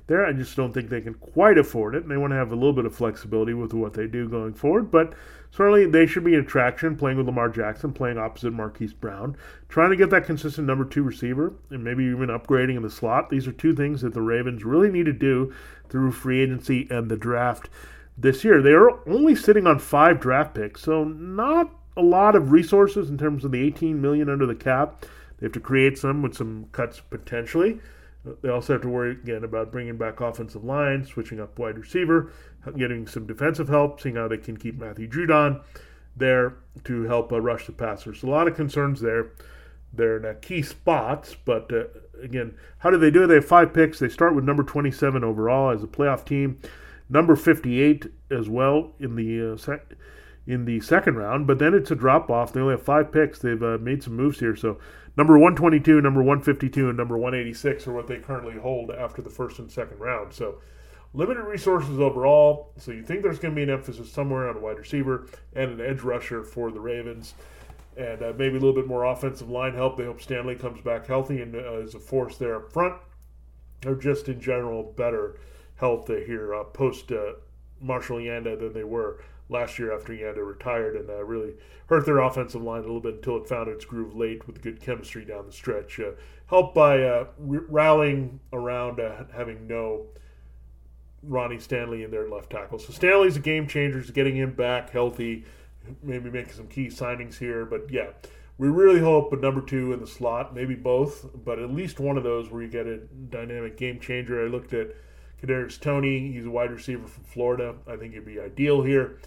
there. 0.09 0.27
I 0.27 0.33
just 0.33 0.57
don't 0.57 0.73
think 0.73 0.89
they 0.89 1.01
can 1.01 1.15
quite 1.15 1.57
afford 1.57 1.95
it, 1.95 2.03
and 2.03 2.11
they 2.11 2.17
want 2.17 2.33
to 2.33 2.37
have 2.37 2.51
a 2.51 2.57
little 2.57 2.73
bit 2.73 2.85
of 2.85 2.95
flexibility 2.95 3.55
with 3.55 3.73
what 3.73 3.95
they 3.95 4.07
do 4.07 4.29
going 4.29 4.55
forward. 4.55 4.91
But 4.91 5.15
certainly 5.53 5.87
they 5.87 6.07
should 6.07 6.25
be 6.25 6.35
an 6.35 6.41
attraction 6.41 6.97
playing 6.97 7.19
with 7.19 7.27
Lamar 7.27 7.49
Jackson, 7.49 7.93
playing 7.93 8.19
opposite 8.19 8.53
Marquise 8.53 8.93
Brown, 8.93 9.37
trying 9.69 9.91
to 9.91 9.97
get 9.97 10.11
that 10.11 10.27
consistent 10.27 10.67
number 10.67 10.85
two 10.85 11.03
receiver, 11.05 11.53
and 11.71 11.85
maybe 11.85 12.05
even 12.05 12.29
upgrading 12.29 12.77
in 12.77 12.83
the 12.83 12.91
slot. 12.91 13.31
These 13.31 13.47
are 13.47 13.53
two 13.53 13.75
things 13.75 14.01
that 14.01 14.15
the 14.15 14.23
Ravens 14.23 14.65
really 14.65 14.91
need 14.91 15.07
to 15.07 15.13
do 15.13 15.55
through 15.89 16.13
free 16.13 16.41
agency 16.41 16.89
and 16.91 17.09
the 17.09 17.17
draft 17.17 17.69
this 18.17 18.45
year. 18.45 18.61
They 18.61 18.73
are 18.73 19.09
only 19.09 19.37
sitting 19.37 19.67
on 19.67 19.79
five 19.79 20.21
draft 20.21 20.55
picks, 20.55 20.83
so 20.83 21.05
not 21.05 21.71
a 21.97 22.03
lot 22.03 22.35
of 22.35 22.53
resources 22.53 23.11
in 23.11 23.19
terms 23.19 23.45
of 23.45 23.51
the 23.51 23.63
18 23.63 24.01
million 24.01 24.29
under 24.29 24.47
the 24.47 24.55
cap. 24.55 25.05
They 25.39 25.47
have 25.47 25.53
to 25.53 25.61
create 25.61 25.99
some 25.99 26.23
with 26.23 26.35
some 26.35 26.67
cuts 26.73 27.01
potentially. 27.01 27.81
They 28.43 28.49
also 28.49 28.75
have 28.75 28.83
to 28.83 28.89
worry 28.89 29.13
again 29.13 29.45
about 29.45 29.73
bringing 29.73 29.97
back 29.97 30.21
offensive 30.21 30.65
line, 30.65 31.05
switching 31.05 31.41
up 31.41 31.59
wide 31.59 31.79
receiver, 31.79 32.33
getting 32.77 33.07
some 33.07 33.27
defensive 33.27 33.69
help, 33.69 34.01
seeing 34.01 34.17
how 34.17 34.29
they 34.29 34.39
can 34.39 34.57
keep 34.57 34.79
Matthew 34.79 35.09
Judon 35.09 35.63
there 36.17 36.57
to 36.85 37.05
help 37.05 37.33
uh, 37.33 37.41
rush 37.41 37.67
the 37.67 37.73
passer. 37.73 38.15
So 38.15 38.29
a 38.29 38.31
lot 38.31 38.49
of 38.49 38.57
concerns 38.57 39.01
there. 39.01 39.33
They're 39.93 40.19
in 40.19 40.41
key 40.41 40.63
spots, 40.63 41.35
but 41.45 41.73
uh, 41.73 41.85
again, 42.23 42.55
how 42.79 42.91
do 42.91 42.99
they 42.99 43.11
do 43.11 43.25
it? 43.25 43.29
They 43.29 43.37
have 43.37 43.47
five 43.47 43.73
picks. 43.73 43.99
They 43.99 44.09
start 44.09 44.35
with 44.35 44.45
number 44.45 44.63
27 44.63 45.25
overall 45.25 45.71
as 45.71 45.83
a 45.83 45.87
playoff 45.87 46.25
team, 46.27 46.61
number 47.09 47.37
58 47.37 48.07
as 48.31 48.49
well 48.49 48.93
in 48.99 49.17
the 49.17 49.55
uh, 49.55 49.77
in 50.49 50.65
the 50.65 50.81
second 50.81 51.17
round, 51.17 51.47
but 51.47 51.59
then 51.59 51.75
it's 51.75 51.91
a 51.91 51.95
drop 51.95 52.31
off. 52.31 52.55
They 52.55 52.61
only 52.61 52.73
have 52.73 52.83
five 52.83 53.13
picks. 53.13 53.39
They've 53.39 53.63
uh, 53.63 53.77
made 53.79 54.03
some 54.03 54.17
moves 54.17 54.41
here. 54.41 54.57
So 54.57 54.79
number 55.15 55.35
122, 55.35 56.01
number 56.01 56.21
152, 56.21 56.89
and 56.89 56.97
number 56.97 57.19
186 57.19 57.87
are 57.87 57.93
what 57.93 58.07
they 58.07 58.17
currently 58.17 58.59
hold 58.59 58.91
after 58.91 59.21
the 59.21 59.29
first 59.29 59.59
and 59.59 59.71
second 59.71 59.99
round. 60.01 60.33
So 60.33 60.63
limited 61.13 61.43
resources 61.43 62.01
overall. 62.01 62.73
So 62.79 62.93
you 62.93 63.03
think 63.03 63.23
there's 63.23 63.39
going 63.39 63.55
to 63.55 63.57
be 63.57 63.63
an 63.63 63.69
emphasis 63.69 64.11
somewhere 64.11 64.49
on 64.49 64.57
a 64.57 64.61
wide 64.61 64.79
receiver 64.79 65.27
and 65.55 65.79
an 65.79 65.87
edge 65.87 66.01
rusher 66.01 66.43
for 66.43 66.71
the 66.71 66.81
Ravens. 66.81 67.35
And 67.99 68.23
uh, 68.23 68.33
maybe 68.39 68.57
a 68.57 68.61
little 68.61 68.73
bit 68.73 68.87
more 68.87 69.05
offensive 69.05 69.51
line 69.51 69.75
help. 69.75 69.99
They 69.99 70.07
hope 70.07 70.23
Stanley 70.23 70.55
comes 70.55 70.81
back 70.81 71.07
healthy 71.07 71.43
and 71.43 71.55
uh, 71.55 71.81
is 71.81 71.95
a 71.95 72.01
force 72.01 72.39
there 72.39 72.57
up 72.57 72.73
front. 72.73 72.95
Or 73.85 73.97
just 73.97 74.31
in 74.31 74.41
general, 74.41 74.95
better 74.97 75.39
health 75.77 76.09
here 76.09 76.55
uh, 76.55 76.65
post 76.65 77.13
uh, 77.13 77.35
Marshall 77.83 78.17
Yanda 78.17 78.59
than 78.59 78.73
they 78.73 78.85
were 78.85 79.21
last 79.49 79.79
year 79.79 79.97
after 79.97 80.13
Yanda 80.13 80.47
retired 80.47 80.97
and 80.97 81.09
uh, 81.09 81.25
really 81.25 81.55
hurt 81.87 82.05
their 82.05 82.19
offensive 82.19 82.63
line 82.63 82.81
a 82.81 82.83
little 82.83 83.01
bit 83.01 83.15
until 83.15 83.37
it 83.39 83.49
found 83.49 83.69
its 83.69 83.85
groove 83.85 84.15
late 84.15 84.47
with 84.47 84.63
good 84.63 84.81
chemistry 84.81 85.25
down 85.25 85.47
the 85.47 85.53
stretch. 85.53 85.99
Uh, 85.99 86.11
helped 86.47 86.75
by 86.75 87.03
uh, 87.03 87.27
r- 87.51 87.65
rallying 87.69 88.41
around 88.53 89.01
uh, 89.01 89.25
having 89.35 89.67
no 89.67 90.07
Ronnie 91.23 91.59
Stanley 91.59 92.03
in 92.03 92.11
their 92.11 92.29
left 92.29 92.51
tackle. 92.51 92.79
So 92.79 92.93
Stanley's 92.93 93.37
a 93.37 93.41
game 93.41 93.67
changer, 93.67 94.01
He's 94.01 94.11
getting 94.11 94.37
him 94.37 94.53
back 94.53 94.91
healthy, 94.91 95.45
maybe 96.03 96.31
making 96.31 96.53
some 96.53 96.69
key 96.69 96.87
signings 96.87 97.39
here. 97.39 97.65
But 97.65 97.91
yeah, 97.91 98.11
we 98.57 98.69
really 98.69 99.01
hope 99.01 99.33
a 99.33 99.37
number 99.37 99.61
two 99.61 99.93
in 99.93 100.01
the 100.01 100.07
slot, 100.07 100.55
maybe 100.55 100.75
both, 100.75 101.27
but 101.45 101.59
at 101.59 101.71
least 101.71 102.01
one 102.01 102.17
of 102.17 102.25
those 102.25 102.51
where 102.51 102.63
you 102.63 102.69
get 102.69 102.87
a 102.87 102.99
dynamic 103.31 103.77
game 103.77 104.01
changer. 104.01 104.45
I 104.45 104.49
looked 104.49 104.75
at 104.75 104.89
Kadarius 105.43 105.81
Toney; 105.81 106.33
He's 106.33 106.47
a 106.47 106.51
wide 106.51 106.71
receiver 106.71 107.07
from 107.07 107.25
Florida. 107.25 107.77
I 107.87 107.97
think 107.97 108.15
he'd 108.15 108.27
be 108.27 108.41
ideal 108.41 108.83
here. 108.83 109.19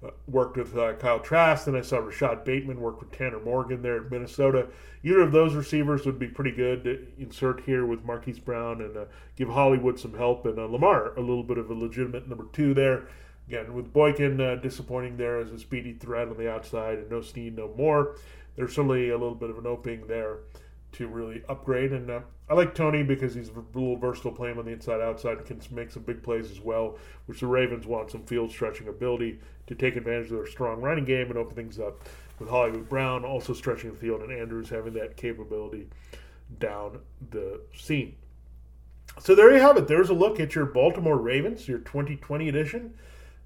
Uh, 0.00 0.10
worked 0.28 0.56
with 0.56 0.76
uh, 0.76 0.92
Kyle 0.92 1.18
Trask. 1.18 1.64
Then 1.64 1.74
I 1.74 1.80
saw 1.80 1.98
Rashod 1.98 2.44
Bateman 2.44 2.80
work 2.80 3.00
with 3.00 3.10
Tanner 3.10 3.40
Morgan 3.40 3.82
there 3.82 3.96
at 3.96 4.12
Minnesota. 4.12 4.68
Either 5.02 5.22
of 5.22 5.32
those 5.32 5.56
receivers 5.56 6.06
would 6.06 6.20
be 6.20 6.28
pretty 6.28 6.52
good 6.52 6.84
to 6.84 7.04
insert 7.18 7.62
here 7.62 7.84
with 7.84 8.04
Marquise 8.04 8.38
Brown 8.38 8.80
and 8.80 8.96
uh, 8.96 9.04
give 9.34 9.48
Hollywood 9.48 9.98
some 9.98 10.14
help 10.14 10.46
and 10.46 10.56
uh, 10.56 10.66
Lamar 10.66 11.14
a 11.16 11.20
little 11.20 11.42
bit 11.42 11.58
of 11.58 11.68
a 11.68 11.74
legitimate 11.74 12.28
number 12.28 12.46
two 12.52 12.74
there. 12.74 13.08
Again, 13.48 13.74
with 13.74 13.92
Boykin 13.92 14.40
uh, 14.40 14.54
disappointing 14.56 15.16
there 15.16 15.40
as 15.40 15.50
a 15.50 15.58
speedy 15.58 15.94
threat 15.94 16.28
on 16.28 16.36
the 16.36 16.48
outside 16.48 16.98
and 16.98 17.10
no 17.10 17.20
Snead, 17.20 17.56
no 17.56 17.74
more. 17.76 18.14
There's 18.54 18.76
certainly 18.76 19.08
a 19.08 19.18
little 19.18 19.34
bit 19.34 19.50
of 19.50 19.58
an 19.58 19.66
opening 19.66 20.06
there 20.06 20.36
to 20.92 21.06
really 21.06 21.42
upgrade. 21.48 21.92
And 21.92 22.10
uh, 22.10 22.20
I 22.48 22.54
like 22.54 22.74
Toney 22.74 23.02
because 23.02 23.34
he's 23.34 23.48
a 23.48 23.64
little 23.74 23.96
versatile 23.96 24.32
playing 24.32 24.58
on 24.58 24.64
the 24.64 24.72
inside 24.72 25.00
outside 25.00 25.38
and 25.38 25.46
can 25.46 25.60
make 25.70 25.90
some 25.90 26.02
big 26.02 26.22
plays 26.22 26.50
as 26.50 26.60
well, 26.60 26.98
which 27.26 27.40
the 27.40 27.46
Ravens 27.46 27.86
want 27.86 28.10
some 28.10 28.24
field 28.24 28.50
stretching 28.50 28.88
ability 28.88 29.38
to 29.66 29.74
take 29.74 29.96
advantage 29.96 30.30
of 30.30 30.38
their 30.38 30.46
strong 30.46 30.80
running 30.80 31.04
game 31.04 31.28
and 31.28 31.36
open 31.36 31.54
things 31.54 31.78
up. 31.78 32.08
With 32.38 32.48
Hollywood 32.48 32.88
Brown 32.88 33.24
also 33.24 33.52
stretching 33.52 33.90
the 33.90 33.96
field 33.96 34.22
and 34.22 34.30
Andrews 34.30 34.68
having 34.68 34.92
that 34.94 35.16
capability 35.16 35.88
down 36.60 37.00
the 37.30 37.60
seam. 37.76 38.14
So 39.20 39.34
there 39.34 39.52
you 39.52 39.60
have 39.60 39.76
it. 39.76 39.88
There's 39.88 40.10
a 40.10 40.14
look 40.14 40.38
at 40.38 40.54
your 40.54 40.64
Baltimore 40.64 41.18
Ravens, 41.18 41.66
your 41.66 41.78
2020 41.78 42.48
edition 42.48 42.94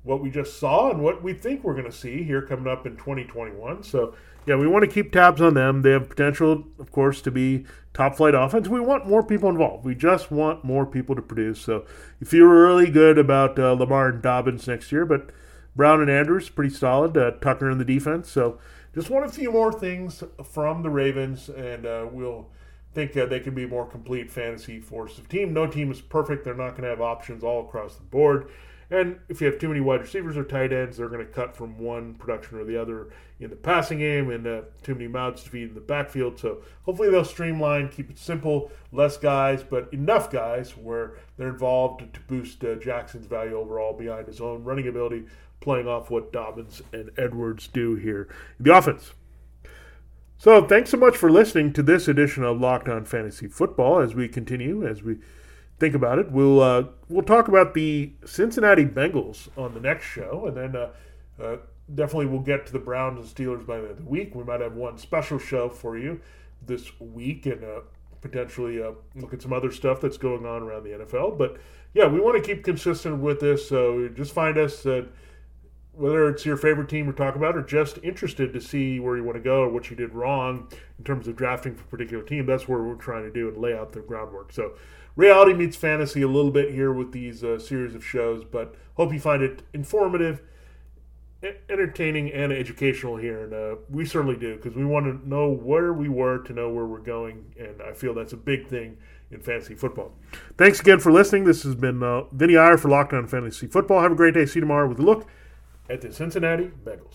what 0.05 0.21
we 0.21 0.31
just 0.31 0.59
saw 0.59 0.91
and 0.91 1.03
what 1.03 1.23
we 1.23 1.33
think 1.33 1.63
we're 1.63 1.75
going 1.75 1.91
to 1.91 1.93
see 1.93 2.23
here 2.23 2.43
coming 2.43 2.67
up 2.67 2.87
in 2.87 2.97
2021. 2.97 3.83
So, 3.83 4.15
yeah, 4.47 4.57
we 4.57 4.67
want 4.67 4.85
to 4.85 4.91
keep 4.91 5.13
tabs 5.13 5.41
on 5.41 5.55
them. 5.55 5.83
They 5.83 5.91
have 5.91 6.09
potential, 6.09 6.65
of 6.79 6.91
course, 6.91 7.21
to 7.23 7.31
be 7.31 7.65
top 7.95 8.17
flight 8.17 8.35
offense. 8.35 8.69
We 8.69 8.81
want 8.81 9.07
more 9.07 9.23
people 9.23 9.49
involved. 9.49 9.85
We 9.85 9.95
just 9.95 10.31
want 10.31 10.65
more 10.65 10.87
people 10.87 11.15
to 11.15 11.23
produce. 11.23 11.61
So, 11.61 11.85
if 12.21 12.33
you 12.33 12.41
feel 12.41 12.47
really 12.47 12.91
good 12.91 13.19
about 13.19 13.59
uh, 13.59 13.73
Lamar 13.73 14.09
and 14.09 14.23
Dobbins 14.23 14.67
next 14.67 14.91
year, 14.91 15.05
but 15.07 15.31
Brown 15.77 16.01
and 16.01 16.11
Andrews 16.11 16.49
pretty 16.49 16.75
solid. 16.75 17.17
Uh, 17.17 17.33
Tucker 17.33 17.71
in 17.71 17.79
the 17.79 17.85
defense. 17.85 18.31
So, 18.31 18.59
just 18.95 19.11
want 19.11 19.25
a 19.25 19.29
few 19.29 19.51
more 19.51 19.73
things 19.73 20.23
from 20.45 20.83
the 20.83 20.91
Ravens, 20.91 21.49
and 21.49 21.87
uh, 21.87 22.07
we'll 22.11 22.51
think 22.95 23.13
they 23.13 23.41
can 23.41 23.55
be 23.55 23.67
more 23.67 23.87
complete 23.87 24.31
fantasy 24.31 24.79
force 24.81 25.19
of 25.19 25.29
team. 25.29 25.53
No 25.53 25.67
team 25.67 25.91
is 25.91 26.01
perfect. 26.01 26.45
They're 26.45 26.55
not 26.55 26.71
going 26.71 26.83
to 26.83 26.91
have 26.91 27.01
options 27.01 27.43
all 27.43 27.67
across 27.67 27.97
the 27.97 28.03
board. 28.03 28.51
And 28.93 29.19
if 29.31 29.41
you 29.41 29.47
have 29.47 29.59
too 29.59 29.69
many 29.69 29.81
wide 29.81 30.03
receivers 30.03 30.37
or 30.37 30.45
tight 30.45 30.71
ends, 30.71 30.99
they're 30.99 31.09
going 31.09 31.27
to 31.27 31.33
cut 31.33 31.57
from 31.57 31.79
one 31.79 32.13
production 32.13 32.59
or 32.59 32.65
the 32.65 32.79
other 32.79 33.09
in 33.41 33.49
the 33.49 33.57
passing 33.57 34.01
game 34.01 34.29
and 34.29 34.47
uh, 34.47 34.61
too 34.83 34.95
many 34.95 35.09
mouths 35.09 35.43
to 35.45 35.49
feed 35.49 35.69
in 35.69 35.75
the 35.75 35.81
backfield. 35.81 36.39
So 36.39 36.59
hopefully 36.83 37.09
they'll 37.09 37.25
streamline, 37.25 37.89
keep 37.89 38.11
it 38.11 38.19
simple, 38.19 38.71
less 38.93 39.17
guys, 39.17 39.63
but 39.63 39.91
enough 39.95 40.31
guys 40.31 40.77
where 40.77 41.15
they're 41.39 41.49
involved 41.49 42.13
to 42.13 42.21
boost 42.29 42.63
uh, 42.65 42.75
Jackson's 42.75 43.25
value 43.25 43.55
overall 43.55 43.95
behind 43.95 44.27
his 44.27 44.43
own 44.43 44.63
running 44.63 44.87
ability, 44.87 45.25
playing 45.61 45.89
off 45.89 46.11
what 46.11 46.31
Dobbins 46.31 46.83
and 46.93 47.11
Edwards 47.17 47.69
do 47.69 47.95
here 47.95 48.29
in 48.59 48.67
the 48.67 48.77
offense. 48.77 49.15
So 50.37 50.67
thanks 50.67 50.91
so 50.91 50.99
much 50.99 51.17
for 51.17 51.31
listening 51.31 51.73
to 51.73 51.83
this 51.83 52.09
edition 52.09 52.45
of 52.45 52.61
Locked 52.61 52.91
On 52.91 53.07
Fantasy 53.07 53.49
Football 53.49 54.01
as 54.01 54.15
we 54.15 54.29
continue, 54.29 54.87
as 54.87 55.03
we 55.03 55.17
think 55.83 55.97
about 55.97 56.21
it. 56.21 56.31
We'll 56.31 56.61
uh, 56.61 56.85
we'll 57.09 57.25
talk 57.25 57.49
about 57.49 57.75
the 57.75 58.13
Cincinnati 58.25 58.85
Bengals 58.85 59.49
on 59.59 59.75
the 59.75 59.81
next 59.81 60.05
show, 60.05 60.47
and 60.47 60.57
then 60.57 60.77
uh, 60.77 60.91
uh, 61.43 61.57
definitely 61.93 62.27
we'll 62.27 62.41
get 62.41 62.67
to 62.67 62.73
the 62.73 62.79
Browns 62.79 63.19
and 63.19 63.29
Steelers 63.29 63.67
by 63.67 63.79
the 63.79 63.83
end 63.83 63.91
of 63.91 63.97
the 63.97 64.05
week. 64.05 64.33
We 64.33 64.45
might 64.45 64.61
have 64.61 64.75
one 64.75 64.97
special 64.97 65.41
show 65.41 65.69
for 65.69 65.99
you 65.99 66.21
this 66.65 66.89
week, 67.01 67.47
and 67.47 67.65
uh, 67.65 67.81
potentially 68.21 68.81
uh, 68.81 68.93
look 69.17 69.35
at 69.35 69.43
some 69.43 69.53
other 69.53 69.73
stuff 69.73 70.01
that's 70.01 70.17
going 70.17 70.47
on 70.47 70.63
around 70.63 70.85
the 70.85 70.91
NFL. 70.91 71.37
But 71.37 71.57
yeah, 71.95 72.07
we 72.07 72.21
want 72.21 72.41
to 72.41 72.55
keep 72.55 72.63
consistent 72.63 73.19
with 73.19 73.41
this, 73.41 73.69
so 73.69 74.09
just 74.15 74.33
find 74.33 74.57
us. 74.59 74.85
That 74.85 75.09
whether 75.95 76.29
it's 76.29 76.47
your 76.47 76.57
favorite 76.57 76.89
team 76.89 77.07
we're 77.07 77.13
talking 77.13 77.43
about 77.43 77.57
or 77.57 77.63
just 77.63 77.99
interested 78.03 78.53
to 78.53 78.61
see 78.61 78.99
where 78.99 79.17
you 79.17 79.25
want 79.25 79.37
to 79.37 79.43
go 79.43 79.61
or 79.63 79.69
what 79.69 79.91
you 79.91 79.97
did 79.97 80.15
wrong 80.15 80.67
in 80.99 81.05
terms 81.05 81.29
of 81.29 81.37
drafting 81.37 81.75
for 81.75 81.83
a 81.83 81.87
particular 81.87 82.23
team, 82.23 82.47
that's 82.47 82.67
where 82.67 82.83
we're 82.83 82.95
trying 82.95 83.25
to 83.25 83.31
do 83.31 83.49
and 83.49 83.59
lay 83.59 83.77
out 83.77 83.93
the 83.93 84.01
groundwork. 84.01 84.53
So 84.53 84.73
reality 85.17 85.53
meets 85.55 85.77
fantasy 85.77 86.23
a 86.23 86.29
little 86.29 86.51
bit 86.51 86.73
here 86.73 86.93
with 86.93 87.13
these 87.13 87.43
uh, 87.45 87.59
series 87.59 87.95
of 87.95 88.05
shows, 88.05 88.45
but 88.45 88.75
hope 88.97 89.13
you 89.13 89.21
find 89.21 89.43
it 89.43 89.63
informative, 89.73 90.43
entertaining, 91.69 92.33
and 92.33 92.53
educational 92.53 93.17
here. 93.17 93.45
And 93.45 93.53
uh, 93.53 93.77
we 93.91 94.05
certainly 94.05 94.37
do 94.37 94.57
because 94.57 94.75
we 94.75 94.85
want 94.85 95.07
to 95.07 95.29
know 95.29 95.51
where 95.51 95.93
we 95.93 96.09
were 96.09 96.39
to 96.39 96.53
know 96.53 96.71
where 96.71 96.87
we're 96.87 96.99
going, 96.99 97.53
and 97.59 97.83
I 97.83 97.93
feel 97.93 98.15
that's 98.15 98.33
a 98.33 98.37
big 98.39 98.69
thing 98.69 98.99
in 99.31 99.41
fantasy 99.41 99.75
football. 99.75 100.13
Thanks 100.59 100.81
again 100.81 101.01
for 101.01 101.11
listening. 101.11 101.45
This 101.45 101.63
has 101.63 101.75
been 101.75 102.03
uh, 102.03 102.25
Vinny 102.33 102.57
Iyer 102.57 102.77
for 102.77 102.89
Locked 102.89 103.13
On 103.15 103.27
Fantasy 103.27 103.67
Football. 103.67 104.03
Have 104.03 104.13
a 104.13 104.17
great 104.17 104.35
day. 104.35 104.47
See 104.47 104.59
you 104.59 104.61
tomorrow 104.61 104.87
with 104.87 104.99
a 104.99 105.03
look 105.03 105.27
at 105.89 106.01
the 106.03 106.13
Cincinnati 106.13 106.71
Bengals. 106.85 107.09